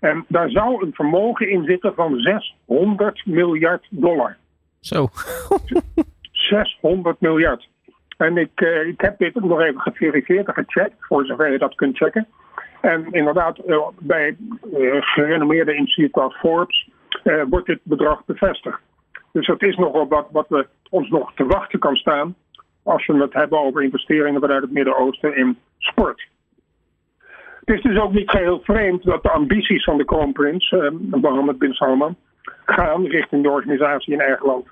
En 0.00 0.24
daar 0.28 0.50
zou 0.50 0.84
een 0.84 0.94
vermogen 0.94 1.50
in 1.50 1.64
zitten 1.64 1.94
van 1.94 2.20
600 2.20 3.26
miljard 3.26 3.86
dollar. 3.90 4.36
Zo. 4.80 5.08
600 6.48 7.20
miljard. 7.20 7.68
En 8.16 8.36
ik, 8.36 8.60
uh, 8.60 8.86
ik 8.86 9.00
heb 9.00 9.18
dit 9.18 9.34
nog 9.34 9.60
even 9.60 9.80
geverifieerd 9.80 10.46
en 10.46 10.54
gecheckt, 10.54 10.96
voor 10.98 11.26
zover 11.26 11.52
je 11.52 11.58
dat 11.58 11.74
kunt 11.74 11.96
checken. 11.96 12.26
En 12.80 13.06
inderdaad, 13.10 13.58
uh, 13.66 13.88
bij 13.98 14.36
uh, 14.72 14.96
gerenommeerde 15.00 15.74
instituten 15.74 16.22
als 16.22 16.36
Forbes 16.36 16.88
wordt 17.48 17.66
dit 17.66 17.80
bedrag 17.82 18.24
bevestigd. 18.24 18.80
Dus 19.32 19.46
dat 19.46 19.62
is 19.62 19.76
nogal 19.76 20.08
wat, 20.08 20.28
wat 20.30 20.48
we 20.48 20.66
ons 20.90 21.08
nog 21.08 21.34
te 21.34 21.46
wachten 21.46 21.78
kan 21.78 21.96
staan 21.96 22.34
als 22.82 23.06
we 23.06 23.16
het 23.16 23.32
hebben 23.32 23.58
over 23.60 23.82
investeringen 23.82 24.40
vanuit 24.40 24.62
het 24.62 24.72
Midden-Oosten 24.72 25.36
in 25.36 25.58
sport. 25.78 26.28
Het 27.64 27.76
is 27.76 27.82
dus 27.82 27.98
ook 27.98 28.12
niet 28.12 28.30
geheel 28.30 28.60
vreemd 28.62 29.02
dat 29.02 29.22
de 29.22 29.30
ambities 29.30 29.84
van 29.84 29.96
de 29.96 30.04
kroonprins, 30.04 30.70
uh, 30.70 30.90
Mohammed 31.10 31.58
bin 31.58 31.72
Salman, 31.72 32.16
gaan 32.64 33.04
richting 33.04 33.42
de 33.42 33.50
organisatie 33.50 34.12
in 34.12 34.20
eigen 34.20 34.46
land 34.46 34.66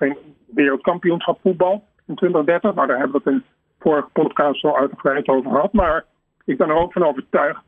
wereldkampioenschap 0.45 1.39
voetbal 1.41 1.83
in 2.07 2.15
2030. 2.15 2.73
Nou, 2.73 2.87
daar 2.87 2.97
hebben 2.97 3.21
we 3.23 3.29
het 3.29 3.33
in 3.33 3.43
vorige 3.79 4.09
podcast 4.13 4.63
al 4.63 4.77
uitgebreid 4.77 5.27
over 5.27 5.51
gehad. 5.51 5.73
Maar 5.73 6.05
ik 6.45 6.57
ben 6.57 6.69
er 6.69 6.75
ook 6.75 6.93
van 6.93 7.05
overtuigd 7.05 7.63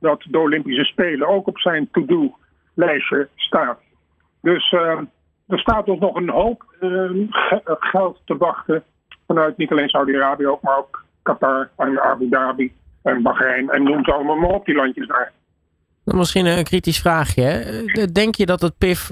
dat 0.00 0.22
de 0.28 0.38
Olympische 0.38 0.84
Spelen 0.84 1.28
ook 1.28 1.46
op 1.46 1.58
zijn 1.58 1.88
to-do-lijstje 1.92 3.28
staan. 3.34 3.76
Dus 4.40 4.72
uh, 4.72 5.00
er 5.46 5.58
staat 5.58 5.88
ons 5.88 6.00
nog 6.00 6.14
een 6.14 6.28
hoop 6.28 6.64
uh, 6.80 7.26
geld 7.80 8.20
te 8.24 8.36
wachten 8.36 8.82
vanuit 9.26 9.56
niet 9.56 9.70
alleen 9.70 9.88
Saudi-Arabië, 9.88 10.56
maar 10.60 10.78
ook 10.78 11.04
Qatar 11.22 11.70
en 11.76 12.00
Abu 12.00 12.28
Dhabi 12.28 12.72
en 13.02 13.22
Bahrein 13.22 13.70
en 13.70 13.82
noem 13.82 14.04
ze 14.04 14.12
allemaal 14.12 14.36
maar 14.36 14.50
op 14.50 14.64
die 14.64 14.74
landjes 14.74 15.06
daar. 15.06 15.32
Misschien 16.04 16.46
een 16.46 16.64
kritisch 16.64 17.00
vraagje. 17.00 18.08
Denk 18.12 18.34
je 18.34 18.46
dat 18.46 18.60
het 18.60 18.78
PIF 18.78 19.10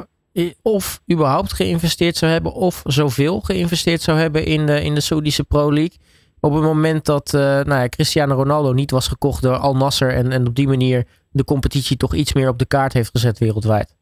of 0.62 1.00
überhaupt 1.12 1.52
geïnvesteerd 1.52 2.16
zou 2.16 2.32
hebben 2.32 2.52
of 2.52 2.82
zoveel 2.84 3.40
geïnvesteerd 3.40 4.00
zou 4.00 4.18
hebben 4.18 4.44
in 4.44 4.66
de, 4.66 4.82
in 4.82 4.94
de 4.94 5.00
Saudische 5.00 5.44
Pro 5.44 5.72
League? 5.72 5.98
Op 6.40 6.52
het 6.52 6.62
moment 6.62 7.04
dat 7.04 7.32
uh, 7.34 7.40
nou 7.40 7.80
ja, 7.80 7.88
Cristiano 7.88 8.34
Ronaldo 8.34 8.72
niet 8.72 8.90
was 8.90 9.08
gekocht 9.08 9.42
door 9.42 9.56
Al 9.56 9.76
Nasser 9.76 10.10
en, 10.10 10.32
en 10.32 10.46
op 10.46 10.54
die 10.54 10.68
manier 10.68 11.04
de 11.30 11.44
competitie 11.44 11.96
toch 11.96 12.14
iets 12.14 12.34
meer 12.34 12.48
op 12.48 12.58
de 12.58 12.66
kaart 12.66 12.92
heeft 12.92 13.10
gezet 13.10 13.38
wereldwijd? 13.38 13.96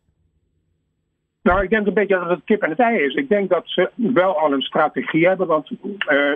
Nou, 1.42 1.62
ik 1.62 1.70
denk 1.70 1.86
een 1.86 1.94
beetje 1.94 2.18
dat 2.18 2.28
het 2.28 2.44
kip 2.44 2.62
en 2.62 2.70
het 2.70 2.78
ei 2.78 2.98
is. 2.98 3.14
Ik 3.14 3.28
denk 3.28 3.50
dat 3.50 3.62
ze 3.64 3.90
wel 3.96 4.38
al 4.38 4.52
een 4.52 4.62
strategie 4.62 5.26
hebben. 5.26 5.46
Want 5.46 5.70
uh, 5.70 6.32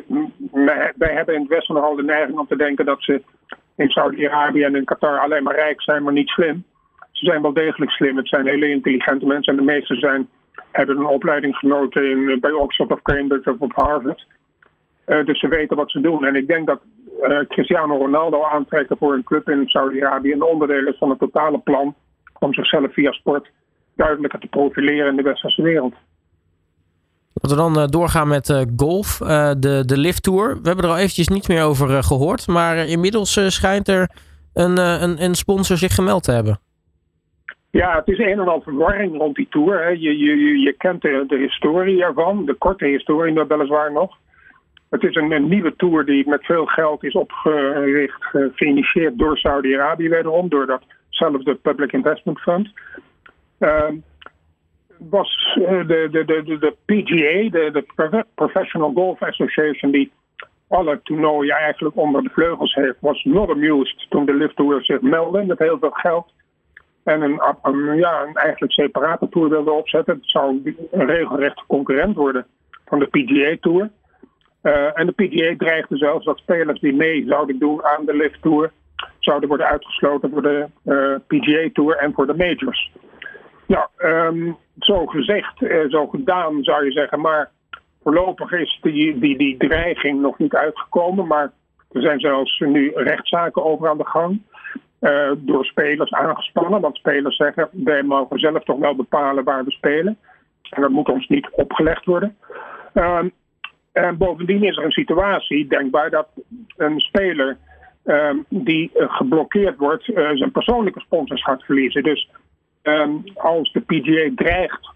wij 0.96 1.14
hebben 1.14 1.34
in 1.34 1.40
het 1.40 1.48
Westen 1.48 1.74
nogal 1.74 1.96
de 1.96 2.02
neiging 2.02 2.38
om 2.38 2.46
te 2.46 2.56
denken 2.56 2.84
dat 2.84 3.02
ze 3.02 3.22
in 3.76 3.88
Saudi-Arabië 3.88 4.62
en 4.62 4.76
in 4.76 4.84
Qatar 4.84 5.18
alleen 5.18 5.42
maar 5.42 5.54
rijk 5.54 5.82
zijn, 5.82 6.02
maar 6.02 6.12
niet 6.12 6.28
slim. 6.28 6.64
Ze 7.16 7.24
zijn 7.24 7.42
wel 7.42 7.52
degelijk 7.52 7.90
slim. 7.90 8.16
Het 8.16 8.28
zijn 8.28 8.46
hele 8.46 8.70
intelligente 8.70 9.26
mensen. 9.26 9.52
En 9.52 9.58
de 9.58 9.72
meeste 9.72 9.94
zijn, 9.94 10.28
hebben 10.72 10.96
een 10.96 11.06
opleiding 11.06 11.56
genoten 11.56 12.10
in, 12.10 12.40
bij 12.40 12.52
Oxford 12.52 12.92
of 12.92 13.02
Cambridge 13.02 13.50
of 13.50 13.58
op 13.58 13.72
Harvard. 13.72 14.26
Uh, 15.06 15.24
dus 15.24 15.40
ze 15.40 15.48
weten 15.48 15.76
wat 15.76 15.90
ze 15.90 16.00
doen. 16.00 16.24
En 16.24 16.34
ik 16.34 16.46
denk 16.46 16.66
dat 16.66 16.80
uh, 17.22 17.38
Cristiano 17.48 17.96
Ronaldo 17.96 18.44
aantrekken 18.44 18.96
voor 18.96 19.14
een 19.14 19.24
club 19.24 19.48
in 19.48 19.68
Saudi-Arabië 19.68 20.32
een 20.32 20.42
onderdeel 20.42 20.86
is 20.86 20.98
van 20.98 21.10
het 21.10 21.18
totale 21.18 21.58
plan 21.58 21.94
om 22.38 22.54
zichzelf 22.54 22.92
via 22.92 23.12
sport 23.12 23.50
duidelijker 23.94 24.40
te 24.40 24.46
profileren 24.46 25.10
in 25.10 25.16
de 25.16 25.22
westerse 25.22 25.62
wereld. 25.62 25.94
Laten 27.32 27.56
we 27.56 27.74
dan 27.74 27.86
doorgaan 27.90 28.28
met 28.28 28.66
golf, 28.76 29.16
de, 29.58 29.82
de 29.86 29.98
Lift 29.98 30.22
Tour. 30.22 30.48
We 30.62 30.68
hebben 30.68 30.84
er 30.84 30.90
al 30.90 30.96
eventjes 30.96 31.28
niet 31.28 31.48
meer 31.48 31.62
over 31.62 32.02
gehoord, 32.02 32.46
maar 32.46 32.76
inmiddels 32.76 33.54
schijnt 33.54 33.88
er 33.88 34.10
een, 34.52 34.78
een, 34.78 35.22
een, 35.22 35.34
sponsor 35.34 35.76
zich 35.76 35.94
gemeld 35.94 36.22
te 36.22 36.32
hebben. 36.32 36.58
Ja, 37.76 37.94
het 37.96 38.08
is 38.08 38.18
een 38.18 38.40
en 38.40 38.48
al 38.48 38.60
verwarring 38.60 39.16
rond 39.16 39.36
die 39.36 39.48
tour. 39.50 39.82
Hè. 39.82 39.88
Je, 39.88 40.18
je, 40.18 40.58
je 40.58 40.72
kent 40.72 41.02
de, 41.02 41.24
de 41.26 41.36
historie 41.36 42.02
ervan, 42.02 42.44
de 42.44 42.54
korte 42.54 42.86
historie 42.86 43.32
nog 43.32 43.48
weliswaar 43.48 43.92
nog. 43.92 44.16
Het 44.90 45.02
is 45.02 45.14
een, 45.14 45.48
nieuwe 45.48 45.76
tour 45.76 46.04
die 46.04 46.28
met 46.28 46.44
veel 46.44 46.66
geld 46.66 47.04
is 47.04 47.12
opgericht, 47.12 48.24
geïnitieerd 48.54 49.18
door 49.18 49.38
Saudi-Arabië 49.38 50.08
wederom, 50.08 50.48
door 50.48 50.66
datzelfde 50.66 51.54
Public 51.54 51.92
Investment 51.92 52.40
Fund. 52.40 52.68
Uh, 53.60 53.88
was 54.98 55.54
de, 55.86 56.08
de, 56.10 56.24
de, 56.24 56.58
de 56.58 56.74
PGA, 56.84 57.58
de, 57.58 57.84
de 57.96 58.24
Professional 58.34 58.92
Golf 58.92 59.22
Association, 59.22 59.90
die 59.90 60.12
alle 60.68 61.00
toernooien 61.02 61.56
eigenlijk 61.56 61.96
onder 61.96 62.22
de 62.22 62.30
vleugels 62.32 62.74
heeft, 62.74 62.96
was 63.00 63.24
not 63.24 63.50
amused 63.50 64.06
toen 64.08 64.26
de 64.26 64.34
Lift 64.34 64.56
Tour 64.56 64.84
zich 64.84 65.00
meldde 65.00 65.44
met 65.44 65.58
heel 65.58 65.78
veel 65.78 65.90
geld. 65.90 66.34
En 67.06 67.22
een, 67.22 67.40
een, 67.62 67.96
ja, 67.96 68.22
een 68.22 68.34
eigenlijk 68.34 68.72
separate 68.72 69.28
tour 69.28 69.48
wilde 69.48 69.70
opzetten. 69.70 70.14
Het 70.14 70.30
zou 70.30 70.74
een 70.90 71.06
regelrechte 71.06 71.62
concurrent 71.66 72.16
worden 72.16 72.46
van 72.84 72.98
de 72.98 73.06
PGA 73.06 73.56
Tour. 73.60 73.90
Uh, 74.62 74.98
en 74.98 75.06
de 75.06 75.12
PGA 75.12 75.54
dreigde 75.56 75.96
zelfs 75.96 76.24
dat 76.24 76.38
spelers 76.38 76.80
die 76.80 76.94
mee 76.94 77.24
zouden 77.26 77.58
doen 77.58 77.84
aan 77.84 78.04
de 78.04 78.16
Lift 78.16 78.42
Tour 78.42 78.72
zouden 79.18 79.48
worden 79.48 79.66
uitgesloten 79.66 80.30
voor 80.30 80.42
de 80.42 80.66
uh, 80.84 81.14
PGA 81.26 81.68
Tour 81.72 81.96
en 81.96 82.12
voor 82.12 82.26
de 82.26 82.34
majors. 82.34 82.90
Nou, 83.66 83.88
zo 84.78 85.06
gezegd, 85.06 85.60
uh, 85.60 85.88
zo 85.88 86.06
gedaan 86.06 86.62
zou 86.62 86.84
je 86.84 86.92
zeggen. 86.92 87.20
Maar 87.20 87.50
voorlopig 88.02 88.52
is 88.52 88.78
die, 88.82 89.18
die, 89.18 89.38
die 89.38 89.56
dreiging 89.56 90.20
nog 90.20 90.38
niet 90.38 90.54
uitgekomen. 90.54 91.26
Maar 91.26 91.52
er 91.92 92.02
zijn 92.02 92.20
zelfs 92.20 92.58
nu 92.58 92.92
rechtszaken 92.94 93.64
over 93.64 93.88
aan 93.88 93.98
de 93.98 94.06
gang. 94.06 94.42
Uh, 95.00 95.30
door 95.36 95.64
spelers 95.64 96.12
aangespannen. 96.12 96.80
Want 96.80 96.96
spelers 96.96 97.36
zeggen, 97.36 97.68
wij 97.72 98.02
mogen 98.02 98.38
zelf 98.38 98.64
toch 98.64 98.78
wel 98.78 98.96
bepalen 98.96 99.44
waar 99.44 99.64
we 99.64 99.70
spelen. 99.70 100.18
En 100.70 100.82
dat 100.82 100.90
moet 100.90 101.08
ons 101.08 101.28
niet 101.28 101.48
opgelegd 101.50 102.04
worden. 102.04 102.36
Uh, 102.94 103.20
en 103.92 104.16
bovendien 104.16 104.62
is 104.62 104.76
er 104.76 104.84
een 104.84 104.90
situatie 104.90 105.66
denkbaar 105.66 106.10
dat 106.10 106.28
een 106.76 107.00
speler 107.00 107.56
uh, 108.04 108.30
die 108.48 108.90
geblokkeerd 108.94 109.76
wordt, 109.76 110.04
zijn 110.34 110.50
persoonlijke 110.52 111.00
sponsors 111.00 111.42
gaat 111.42 111.62
verliezen. 111.62 112.02
Dus 112.02 112.30
um, 112.82 113.24
als 113.34 113.72
de 113.72 113.80
PGA 113.80 114.30
dreigt 114.34 114.94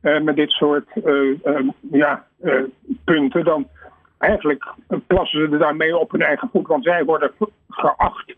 met 0.00 0.36
dit 0.36 0.50
soort 0.50 0.88
ja, 1.90 2.26
punten, 3.04 3.44
dan 3.44 3.68
eigenlijk 4.18 4.74
plassen 5.06 5.46
ze 5.46 5.52
er 5.52 5.58
daarmee 5.58 5.96
op 5.96 6.10
hun 6.10 6.22
eigen 6.22 6.48
voet. 6.52 6.66
Want 6.66 6.84
zij 6.84 7.04
worden 7.04 7.30
geacht, 7.68 8.34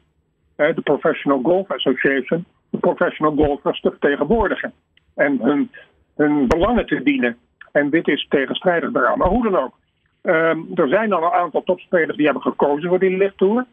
de 0.57 0.81
Professional 0.83 1.41
Golf 1.43 1.71
Association, 1.71 2.45
de 2.71 2.79
professional 2.79 3.35
golfers 3.35 3.81
te 3.81 3.91
vertegenwoordigen. 3.91 4.73
En 5.15 5.39
hun, 5.43 5.71
hun 6.17 6.49
belangen 6.49 6.87
te 6.87 7.03
dienen. 7.03 7.37
En 7.73 7.91
dit 7.91 8.09
is 8.09 8.27
tegenstrijdig 8.29 8.93
daaraan. 8.93 9.19
Maar 9.19 9.29
hoe 9.29 9.51
dan 9.51 9.57
ook. 9.57 9.73
Um, 10.23 10.69
er 10.75 10.89
zijn 10.89 11.13
al 11.13 11.23
een 11.23 11.31
aantal 11.31 11.63
topspelers 11.63 12.17
die 12.17 12.25
hebben 12.25 12.43
gekozen 12.43 12.89
voor 12.89 12.99
die 12.99 13.17
lichttour. 13.17 13.67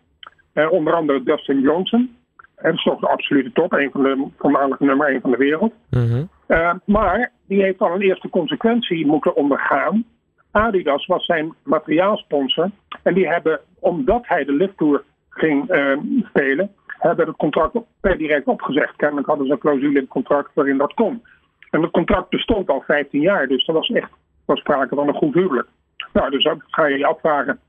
onder 0.70 0.94
andere 0.94 1.24
Dustin 1.24 1.60
Johnson. 1.60 2.16
Dat 2.62 2.74
is 2.74 2.84
toch 2.84 3.00
de 3.00 3.08
absolute 3.08 3.52
top, 3.52 3.74
een 3.74 3.92
van 3.92 4.04
de 4.04 4.28
voormalige 4.38 4.84
nummer 4.84 5.08
1 5.08 5.22
van 5.22 5.32
de 5.32 5.38
wereld. 5.38 5.74
Mm 5.90 6.08
-hmm. 6.08 6.30
uh, 6.48 6.74
maar 6.86 7.32
die 7.48 7.62
heeft 7.62 7.80
al 7.80 7.94
een 7.94 8.02
eerste 8.02 8.30
consequentie 8.30 9.06
moeten 9.06 9.36
ondergaan. 9.36 10.06
Adidas 10.52 11.06
was 11.06 11.26
zijn 11.26 11.54
materiaalsponsor. 11.64 12.70
En 13.04 13.14
die 13.14 13.28
hebben, 13.28 13.60
omdat 13.80 14.28
hij 14.28 14.46
de 14.46 14.54
lifttour 14.54 15.04
ging 15.32 15.72
uh, 15.72 15.98
spelen, 16.24 16.72
hebben 16.88 17.28
het 17.28 17.36
contract 17.36 17.78
per 18.00 18.18
direct 18.18 18.46
opgezegd. 18.46 18.96
Kennelijk 18.96 19.28
hadden 19.28 19.46
ze 19.46 19.52
een 19.52 19.60
clausule 19.60 19.94
in 19.94 20.02
het 20.02 20.08
contract 20.08 20.54
waarin 20.54 20.78
dat 20.78 20.94
kon. 20.94 21.24
En 21.70 21.82
het 21.82 21.92
contract 21.92 22.30
bestond 22.30 22.70
al 22.70 22.84
15 22.88 23.22
jaar, 23.22 23.48
dus 23.48 23.68
er 23.68 23.74
was 23.74 23.90
echt 23.90 24.10
was 24.46 24.60
sprake 24.60 24.96
van 24.96 25.08
een 25.08 25.14
goed 25.14 25.34
huwelijk. 25.34 25.68
Nou, 26.14 26.30
dus 26.30 26.44
dan 26.44 26.64
ga 26.68 26.86
je 26.86 26.98
je 26.98 27.06
afvragen, 27.06 27.60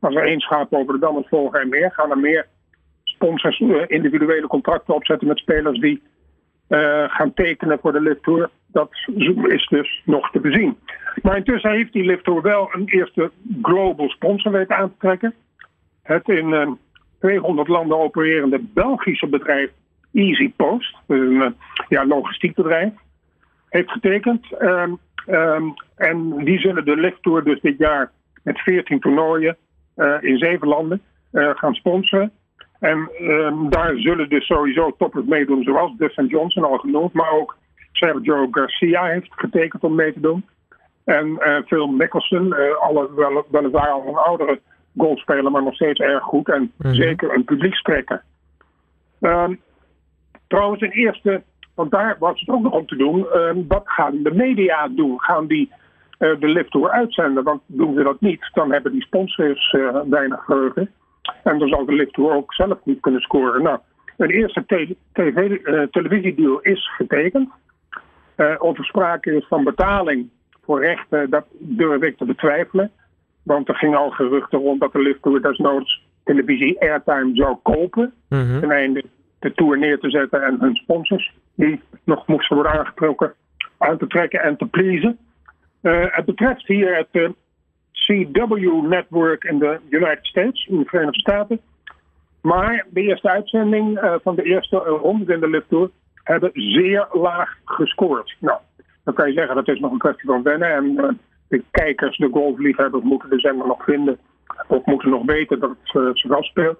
als 0.00 0.14
er 0.14 0.26
één 0.26 0.40
schaap 0.40 0.72
over 0.72 0.92
de 0.94 1.00
dam 1.00 1.16
het 1.16 1.28
volgen 1.28 1.60
en 1.60 1.68
meer, 1.68 1.92
gaan 1.92 2.10
er 2.10 2.18
meer 2.18 2.46
sponsors 3.04 3.60
eh, 3.60 3.82
individuele 3.86 4.46
contracten 4.46 4.94
opzetten 4.94 5.28
met 5.28 5.38
spelers 5.38 5.78
die 5.78 6.02
uh, 6.68 7.04
gaan 7.08 7.34
tekenen 7.34 7.78
voor 7.80 7.92
de 7.92 8.00
Lift 8.00 8.22
Tour. 8.22 8.50
Dat 8.66 8.88
is 9.46 9.66
dus 9.68 10.02
nog 10.04 10.30
te 10.30 10.40
bezien. 10.40 10.78
Maar 11.22 11.36
intussen 11.36 11.70
heeft 11.70 11.92
die 11.92 12.04
Lift 12.04 12.24
Tour 12.24 12.42
wel 12.42 12.68
een 12.72 12.86
eerste 12.86 13.30
global 13.62 14.08
sponsor 14.08 14.52
weten 14.52 14.76
aan 14.76 14.88
te 14.88 14.98
trekken. 14.98 15.34
Het 16.02 16.28
in 16.28 16.78
200 17.20 17.68
landen 17.68 17.98
opererende 17.98 18.58
Belgische 18.58 19.26
bedrijf 19.26 19.70
Easy 20.12 20.52
Post, 20.56 20.96
een 21.06 21.54
ja, 21.88 22.06
logistiek 22.06 22.54
bedrijf, 22.54 22.92
heeft 23.68 23.90
getekend. 23.90 24.46
Um, 24.62 24.98
um, 25.28 25.74
en 25.96 26.44
die 26.44 26.58
zullen 26.58 26.84
de 26.84 26.96
Lift 26.96 27.22
Tour 27.22 27.44
dus 27.44 27.60
dit 27.60 27.78
jaar 27.78 28.10
met 28.42 28.58
14 28.58 29.00
toernooien 29.00 29.56
uh, 29.96 30.16
in 30.20 30.38
zeven 30.38 30.68
landen 30.68 31.02
gaan 31.32 31.74
sponsoren. 31.74 32.32
En 32.80 33.10
um, 33.20 33.70
daar 33.70 33.96
zullen 33.96 34.28
dus 34.28 34.46
sowieso 34.46 34.94
toppers 34.98 35.24
meedoen, 35.24 35.62
zoals 35.62 35.96
Dustin 35.96 36.26
Johnson 36.26 36.64
al 36.64 36.78
genoemd, 36.78 37.12
maar 37.12 37.30
ook 37.30 37.56
Sergio 37.92 38.48
Garcia 38.50 39.04
heeft 39.04 39.28
getekend 39.30 39.84
om 39.84 39.94
mee 39.94 40.12
te 40.12 40.20
doen. 40.20 40.46
En 41.04 41.26
uh, 41.26 41.56
Phil 41.66 41.86
Mickelson, 41.86 42.54
alle, 42.80 43.14
wel, 43.14 43.46
weliswaar 43.50 43.88
al 43.88 44.08
een 44.08 44.14
oudere 44.14 44.60
golfspeler, 44.96 45.50
maar 45.50 45.62
nog 45.62 45.74
steeds 45.74 46.00
erg 46.00 46.22
goed. 46.22 46.48
En 46.48 46.60
mm 46.60 46.70
-hmm. 46.78 46.94
zeker 46.94 47.34
een 47.34 47.44
publiekstrekker. 47.44 48.22
Um, 49.20 49.60
trouwens, 50.46 50.82
een 50.82 50.90
eerste, 50.90 51.42
want 51.74 51.90
daar 51.90 52.16
was 52.18 52.40
het 52.40 52.48
ook 52.48 52.62
nog 52.62 52.72
om 52.72 52.86
te 52.86 52.96
doen. 52.96 53.26
Um, 53.34 53.64
wat 53.68 53.82
gaan 53.84 54.22
de 54.22 54.34
media 54.34 54.88
doen? 54.88 55.20
Gaan 55.20 55.46
die 55.46 55.72
uh, 56.18 56.40
de 56.40 56.48
lift 56.48 56.70
tour 56.70 56.90
uitzenden? 56.90 57.44
Want 57.44 57.62
doen 57.66 57.94
ze 57.94 58.02
dat 58.02 58.20
niet, 58.20 58.50
dan 58.52 58.72
hebben 58.72 58.92
die 58.92 59.02
sponsors 59.02 59.76
weinig 60.08 60.44
geheugen. 60.44 60.90
En 61.42 61.58
dan 61.58 61.68
zal 61.68 61.84
de 61.84 61.92
lifttour 61.92 62.32
ook 62.32 62.54
zelf 62.54 62.78
niet 62.84 63.00
kunnen 63.00 63.20
scoren. 63.20 63.62
Nou, 63.62 63.78
een 64.16 64.30
eerste 64.30 64.64
te 64.66 64.96
TV, 65.12 65.36
uh, 65.36 65.82
televisiedeal 65.82 66.60
is 66.60 66.90
getekend. 66.96 67.50
Of 68.58 68.78
er 68.78 68.84
sprake 68.84 69.36
is 69.36 69.46
van 69.46 69.64
betaling 69.64 70.30
voor 70.64 70.80
rechten, 70.80 71.30
dat 71.30 71.44
durf 71.58 72.02
ik 72.02 72.16
te 72.16 72.24
betwijfelen. 72.24 72.90
Want 73.42 73.68
er 73.68 73.74
gingen 73.74 73.98
al 73.98 74.10
geruchten 74.10 74.58
rond 74.58 74.80
dat 74.80 74.92
de 74.92 75.02
lifttour 75.02 75.42
desnoods 75.42 76.02
televisie 76.24 76.80
airtime 76.80 77.30
zou 77.34 77.56
kopen. 77.62 78.12
Mm 78.28 78.38
-hmm. 78.38 78.60
Ten 78.60 78.70
einde 78.70 79.04
de 79.38 79.52
Tour 79.54 79.78
neer 79.78 79.98
te 79.98 80.10
zetten 80.10 80.42
en 80.42 80.56
hun 80.60 80.76
sponsors, 80.76 81.32
die 81.54 81.80
nog 82.04 82.26
moesten 82.26 82.56
worden 82.56 82.72
aangetrokken, 82.72 83.34
aan 83.78 83.98
te 83.98 84.06
trekken 84.06 84.42
en 84.42 84.56
te 84.56 84.66
pleasen. 84.66 85.18
Uh, 85.82 86.04
het 86.08 86.24
betreft 86.24 86.66
hier 86.66 86.96
het 86.96 87.08
uh, 87.12 87.28
CW 87.92 88.86
Network 88.88 89.44
in 89.44 89.58
de 89.58 89.80
United 89.88 90.26
States, 90.26 90.66
in 90.66 90.78
de 90.78 90.84
Verenigde 90.84 91.20
Staten. 91.20 91.60
Maar 92.42 92.86
de 92.90 93.00
eerste 93.00 93.28
uitzending 93.28 94.02
uh, 94.02 94.14
van 94.22 94.34
de 94.34 94.42
eerste 94.42 94.76
ronde 94.76 95.32
in 95.32 95.40
de 95.40 95.48
Lift 95.48 95.68
Tour 95.68 95.90
hebben 96.22 96.50
zeer 96.52 97.08
laag 97.12 97.58
gescoord. 97.64 98.36
Nou, 98.38 98.58
dan 99.04 99.14
kan 99.14 99.28
je 99.28 99.34
zeggen 99.34 99.54
dat 99.54 99.68
is 99.68 99.80
nog 99.80 99.92
een 99.92 99.98
kwestie 99.98 100.26
van 100.26 100.42
wennen. 100.42 100.74
En 100.74 101.18
de 101.50 101.64
kijkers, 101.70 102.16
de 102.16 102.28
golfliefhebbers, 102.32 103.04
moeten 103.04 103.30
de 103.30 103.38
zender 103.38 103.66
nog 103.66 103.84
vinden. 103.84 104.18
Of 104.66 104.84
moeten 104.84 105.10
nog 105.10 105.24
weten 105.24 105.60
dat 105.60 105.70
het 105.70 105.94
uh, 105.94 106.10
zich 106.12 106.30
afspeelt. 106.30 106.78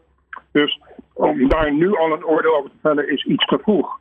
Dus 0.52 0.80
om 1.12 1.48
daar 1.48 1.72
nu 1.72 1.96
al 1.96 2.12
een 2.12 2.24
oordeel 2.24 2.56
over 2.56 2.70
te 2.70 2.76
vellen 2.82 3.12
is 3.12 3.24
iets 3.24 3.46
te 3.46 3.58
vroeg. 3.58 3.98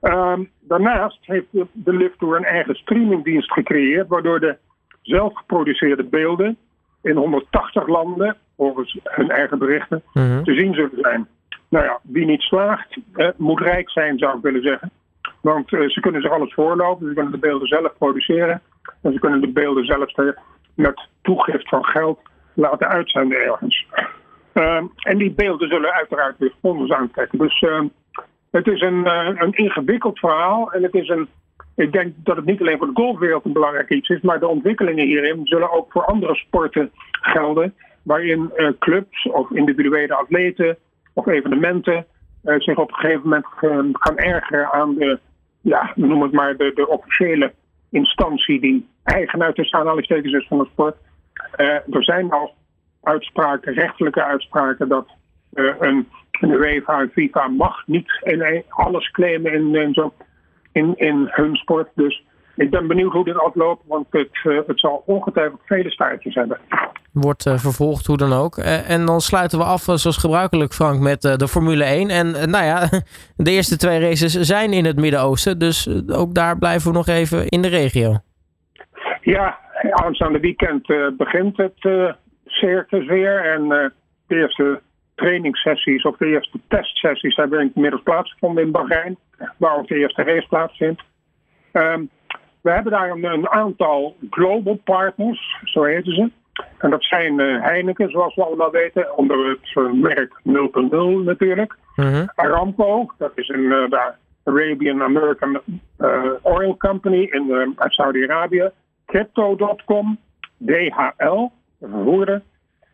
Um, 0.00 0.50
daarnaast 0.60 1.18
heeft 1.20 1.46
de, 1.50 1.66
de 1.72 1.92
Lift 1.92 2.18
Tour 2.18 2.36
een 2.36 2.44
eigen 2.44 2.74
streamingdienst 2.74 3.52
gecreëerd, 3.52 4.08
waardoor 4.08 4.40
de 4.40 4.56
zelfgeproduceerde 5.02 6.04
beelden 6.04 6.56
in 7.02 7.16
180 7.16 7.86
landen, 7.86 8.36
volgens 8.56 8.98
hun 9.02 9.30
eigen 9.30 9.58
berichten, 9.58 10.02
mm-hmm. 10.12 10.44
te 10.44 10.54
zien 10.54 10.74
zullen 10.74 11.00
zijn. 11.00 11.28
Nou 11.68 11.84
ja, 11.84 12.00
wie 12.02 12.26
niet 12.26 12.40
slaagt, 12.40 12.96
eh, 13.14 13.28
moet 13.36 13.60
rijk 13.60 13.90
zijn, 13.90 14.18
zou 14.18 14.36
ik 14.36 14.42
willen 14.42 14.62
zeggen. 14.62 14.90
Want 15.40 15.72
uh, 15.72 15.88
ze 15.88 16.00
kunnen 16.00 16.22
zich 16.22 16.30
alles 16.30 16.54
voorlopen, 16.54 17.08
ze 17.08 17.14
kunnen 17.14 17.32
de 17.32 17.38
beelden 17.38 17.68
zelf 17.68 17.92
produceren. 17.98 18.62
En 19.02 19.12
ze 19.12 19.18
kunnen 19.18 19.40
de 19.40 19.52
beelden 19.52 19.84
zelf 19.84 20.12
met 20.74 21.08
toegift 21.22 21.68
van 21.68 21.84
geld 21.84 22.18
laten 22.54 22.88
uitzenden 22.88 23.38
ergens. 23.38 23.86
Uh, 24.54 24.82
en 24.98 25.18
die 25.18 25.32
beelden 25.32 25.68
zullen 25.68 25.92
uiteraard 25.92 26.38
weer 26.38 26.52
sponsors 26.56 26.90
aantrekken. 26.90 27.38
Dus 27.38 27.60
uh, 27.60 27.80
het 28.50 28.66
is 28.66 28.80
een, 28.80 29.04
uh, 29.04 29.30
een 29.34 29.52
ingewikkeld 29.52 30.18
verhaal. 30.18 30.72
En 30.72 30.82
het 30.82 30.94
is 30.94 31.08
een, 31.08 31.28
ik 31.74 31.92
denk 31.92 32.14
dat 32.16 32.36
het 32.36 32.44
niet 32.44 32.60
alleen 32.60 32.78
voor 32.78 32.86
de 32.86 33.00
golfwereld 33.00 33.44
een 33.44 33.52
belangrijk 33.52 33.88
iets 33.88 34.08
is, 34.08 34.20
maar 34.20 34.40
de 34.40 34.48
ontwikkelingen 34.48 35.06
hierin 35.06 35.46
zullen 35.46 35.72
ook 35.72 35.92
voor 35.92 36.04
andere 36.04 36.34
sporten 36.34 36.90
gelden. 37.10 37.74
Waarin 38.02 38.52
clubs 38.78 39.26
of 39.26 39.50
individuele 39.50 40.14
atleten 40.14 40.76
of 41.12 41.26
evenementen 41.26 42.06
zich 42.42 42.76
op 42.76 42.88
een 42.88 42.94
gegeven 42.94 43.22
moment 43.22 43.46
gaan 43.92 44.16
ergeren 44.16 44.72
aan 44.72 44.94
de, 44.94 45.18
ja, 45.60 45.92
noem 45.94 46.22
het 46.22 46.32
maar, 46.32 46.56
de, 46.56 46.72
de 46.74 46.88
officiële 46.88 47.52
instantie 47.90 48.60
die 48.60 48.88
eigenaar 49.04 49.52
tussen 49.52 49.78
aanhalingstekens 49.78 50.32
is 50.32 50.46
van 50.46 50.58
de 50.58 50.68
sport. 50.72 50.96
Uh, 51.56 51.66
er 51.66 52.04
zijn 52.04 52.30
al 52.30 52.54
uitspraken, 53.02 53.72
rechtelijke 53.74 54.24
uitspraken, 54.24 54.88
dat 54.88 55.08
uh, 55.54 55.74
een, 55.78 56.08
een 56.40 56.50
UEFA 56.50 57.00
en 57.00 57.10
FIFA 57.12 57.48
mag 57.48 57.86
niet 57.86 58.20
alles 58.68 59.10
claimen 59.10 59.52
in, 59.52 59.74
in, 59.74 59.94
zo, 59.94 60.12
in, 60.72 60.96
in 60.96 61.28
hun 61.30 61.56
sport. 61.56 61.88
Dus 61.94 62.24
ik 62.54 62.70
ben 62.70 62.86
benieuwd 62.86 63.12
hoe 63.12 63.24
dit 63.24 63.38
afloopt, 63.38 63.82
want 63.86 64.06
het, 64.10 64.40
uh, 64.44 64.60
het 64.66 64.80
zal 64.80 65.02
ongetwijfeld 65.06 65.60
vele 65.64 65.90
staartjes 65.90 66.34
hebben. 66.34 66.58
Wordt 67.20 67.42
vervolgd 67.42 68.06
hoe 68.06 68.16
dan 68.16 68.32
ook. 68.32 68.56
en 68.56 69.06
dan 69.06 69.20
sluiten 69.20 69.58
we 69.58 69.64
af, 69.64 69.82
zoals 69.82 70.16
gebruikelijk, 70.16 70.72
Frank, 70.72 71.00
met 71.00 71.22
de 71.22 71.48
Formule 71.48 71.84
1. 71.84 72.08
En 72.08 72.30
nou 72.30 72.64
ja, 72.64 72.88
de 73.36 73.50
eerste 73.50 73.76
twee 73.76 74.00
races 74.00 74.32
zijn 74.32 74.72
in 74.72 74.84
het 74.84 74.96
Midden-Oosten. 74.96 75.58
Dus 75.58 75.88
ook 76.08 76.34
daar 76.34 76.58
blijven 76.58 76.90
we 76.90 76.96
nog 76.96 77.06
even 77.06 77.48
in 77.48 77.62
de 77.62 77.68
regio. 77.68 78.16
Ja, 79.20 79.58
aanstaande 79.90 80.40
weekend 80.40 80.86
begint 81.16 81.56
het 81.56 82.14
circus 82.46 83.06
weer. 83.06 83.52
En 83.54 83.68
de 84.26 84.36
eerste 84.36 84.80
trainingssessies 85.14 86.02
of 86.02 86.16
de 86.16 86.26
eerste 86.26 86.60
testsessies 86.68 87.36
hebben 87.36 87.72
inmiddels 87.74 88.02
plaatsgevonden 88.02 88.64
in 88.64 88.70
Bahrein. 88.70 89.16
Waar 89.56 89.78
ook 89.78 89.88
de 89.88 89.98
eerste 89.98 90.22
race 90.22 90.48
plaatsvindt. 90.48 91.02
Um, 91.72 92.10
we 92.60 92.72
hebben 92.72 92.92
daar 92.92 93.10
een, 93.10 93.24
een, 93.24 93.48
aantal 93.48 94.16
global 94.30 94.80
partners, 94.84 95.56
zo 95.64 95.82
heten 95.82 96.14
ze. 96.14 96.30
En 96.78 96.90
dat 96.90 97.04
zijn 97.04 97.38
Heineken, 97.38 98.10
zoals 98.10 98.34
we 98.34 98.44
allemaal 98.44 98.70
weten, 98.70 99.16
onder 99.16 99.48
het 99.48 99.92
merk 99.92 100.40
0.0 100.44 101.24
natuurlijk. 101.24 101.76
Mm-hmm. 101.96 102.30
Aramco, 102.34 103.06
dat 103.18 103.32
is 103.34 103.48
een 103.48 103.68
de 103.68 104.12
Arabian 104.44 105.02
American 105.02 105.60
Oil 106.42 106.76
Company 106.76 107.22
in 107.22 107.76
Saudi-Arabië. 107.78 108.70
Crypto.com, 109.06 110.18
DHL, 110.58 111.50
vervoerder, 111.80 112.42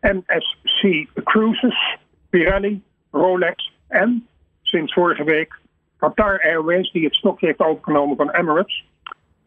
MSC 0.01 1.07
Cruises, 1.23 1.97
Pirelli, 2.29 2.81
Rolex 3.11 3.71
en 3.87 4.27
sinds 4.61 4.93
vorige 4.93 5.23
week 5.23 5.59
Qatar 5.97 6.41
Airways, 6.41 6.91
die 6.91 7.03
het 7.03 7.15
stokje 7.15 7.45
heeft 7.45 7.59
overgenomen 7.59 8.15
van 8.15 8.29
Emirates. 8.29 8.85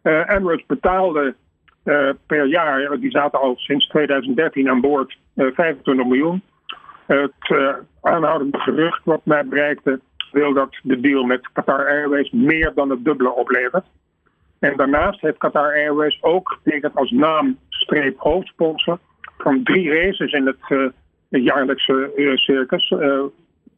Uh, 0.03 0.31
Emirates 0.31 0.67
betaalde 0.67 1.35
uh, 1.87 2.11
per 2.27 2.47
jaar, 2.47 2.99
die 3.01 3.11
zaten 3.11 3.41
al 3.41 3.57
sinds 3.57 3.87
2013 3.87 4.69
aan 4.69 4.81
boord, 4.81 5.19
uh, 5.35 5.47
25 5.55 6.07
miljoen. 6.07 6.43
Het 7.07 7.77
aanhoudende 8.01 8.59
gerucht 8.59 9.01
wat 9.05 9.21
mij 9.25 9.47
bereikte 9.47 10.01
wil 10.33 10.53
dat 10.53 10.79
de 10.83 11.01
deal 11.01 11.25
met 11.25 11.53
Qatar 11.53 11.87
Airways 11.87 12.31
meer 12.31 12.73
dan 12.75 12.91
het 12.91 13.05
dubbele 13.05 13.35
oplevert. 13.35 13.85
En 14.59 14.77
daarnaast 14.77 15.21
heeft 15.21 15.39
Qatar 15.39 15.73
Airways 15.73 16.23
ook 16.23 16.59
getekend 16.63 16.95
als 16.95 17.11
naamstreep 17.11 18.19
hoofdsponsor 18.19 18.99
van 19.39 19.63
drie 19.63 19.91
races 19.91 20.33
in 20.33 20.47
het, 20.47 20.93
jaarlijkse 21.29 22.11
circus. 22.35 22.95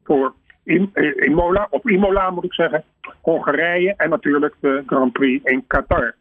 Voor 0.04 0.34
Imola, 0.64 1.66
of 1.70 1.84
Imola 1.84 2.30
moet 2.30 2.44
ik 2.44 2.54
zeggen, 2.54 2.84
Hongarije 3.20 3.94
en 3.96 4.10
natuurlijk 4.10 4.54
de 4.60 4.82
Grand 4.86 5.12
Prix 5.12 5.44
in 5.44 5.64
Qatar. 5.66 6.14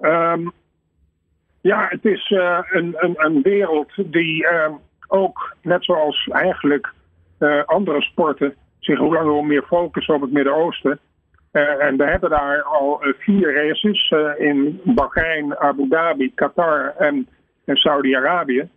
Um, 0.00 0.52
ja, 1.62 1.86
het 1.88 2.04
is 2.04 2.30
een, 2.70 2.94
een, 2.98 3.14
een, 3.16 3.42
wereld 3.42 3.92
die 3.96 4.46
ehm, 4.46 4.72
ook, 5.08 5.56
net 5.62 5.84
zoals 5.84 6.28
eigenlijk 6.32 6.92
andere 7.66 8.00
sporten, 8.02 8.54
zich 8.78 8.98
hoe 8.98 9.14
langer 9.14 9.32
hoe 9.32 9.46
meer 9.46 9.62
focussen 9.62 10.14
op 10.14 10.20
het 10.20 10.32
Midden-Oosten. 10.32 10.98
Uh, 11.52 11.84
en 11.84 11.96
we 11.96 12.04
hebben 12.04 12.30
daar 12.30 12.62
al 12.62 13.02
vier 13.18 13.54
races 13.54 14.14
in 14.38 14.80
Bahrein, 14.84 15.58
Abu 15.58 15.88
Dhabi, 15.88 16.34
Qatar 16.34 16.94
en, 16.98 17.28
en 17.64 17.76
Saudi-Arabië. 17.76 18.68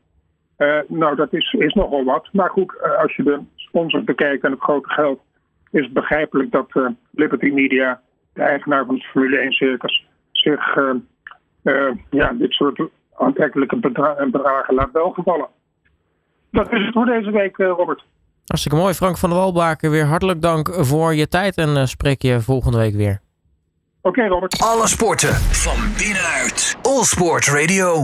nou, 0.87 1.15
dat 1.15 1.33
is, 1.33 1.53
is 1.53 1.73
nogal 1.73 2.03
wat. 2.03 2.29
Maar 2.31 2.49
goed, 2.49 2.81
als 2.97 3.15
je 3.15 3.23
de 3.23 3.39
sponsors 3.55 4.03
bekijkt 4.03 4.43
en 4.43 4.51
het 4.51 4.61
grote 4.61 4.89
geld, 4.89 5.19
is 5.71 5.83
het 5.83 5.93
begrijpelijk 5.93 6.51
dat 6.51 6.71
Liberty 7.11 7.49
Media, 7.49 8.01
de 8.33 8.41
eigenaar 8.41 8.85
van 8.85 8.95
het 8.95 9.05
Formule 9.05 9.37
1 9.37 9.51
circus, 9.51 10.07
zich 11.65 11.93
ja, 12.09 12.33
dit 12.33 12.51
soort 12.51 12.81
aantrekkelijke 13.13 13.75
bedra 13.75 14.15
bedragen 14.31 14.75
laat 14.75 14.91
welgevallen. 14.91 15.47
Dat 16.51 16.71
is 16.71 16.85
het 16.85 16.93
voor 16.93 17.05
deze 17.05 17.31
week, 17.31 17.57
Robert. 17.57 18.03
Hartstikke 18.45 18.77
mooi. 18.77 18.93
Frank 18.93 19.17
van 19.17 19.29
der 19.29 19.39
Walbaken, 19.39 19.91
weer 19.91 20.05
hartelijk 20.05 20.41
dank 20.41 20.73
voor 20.73 21.15
je 21.15 21.27
tijd 21.27 21.57
en 21.57 21.69
uh, 21.69 21.85
spreek 21.85 22.21
je 22.21 22.41
volgende 22.41 22.77
week 22.77 22.93
weer. 22.93 23.19
Oké, 24.01 24.19
okay, 24.19 24.27
Robert. 24.27 24.61
Alle 24.61 24.87
sporten 24.87 25.33
van 25.33 25.77
binnenuit. 25.97 26.77
All 26.81 27.03
Sport 27.03 27.47
Radio. 27.47 28.03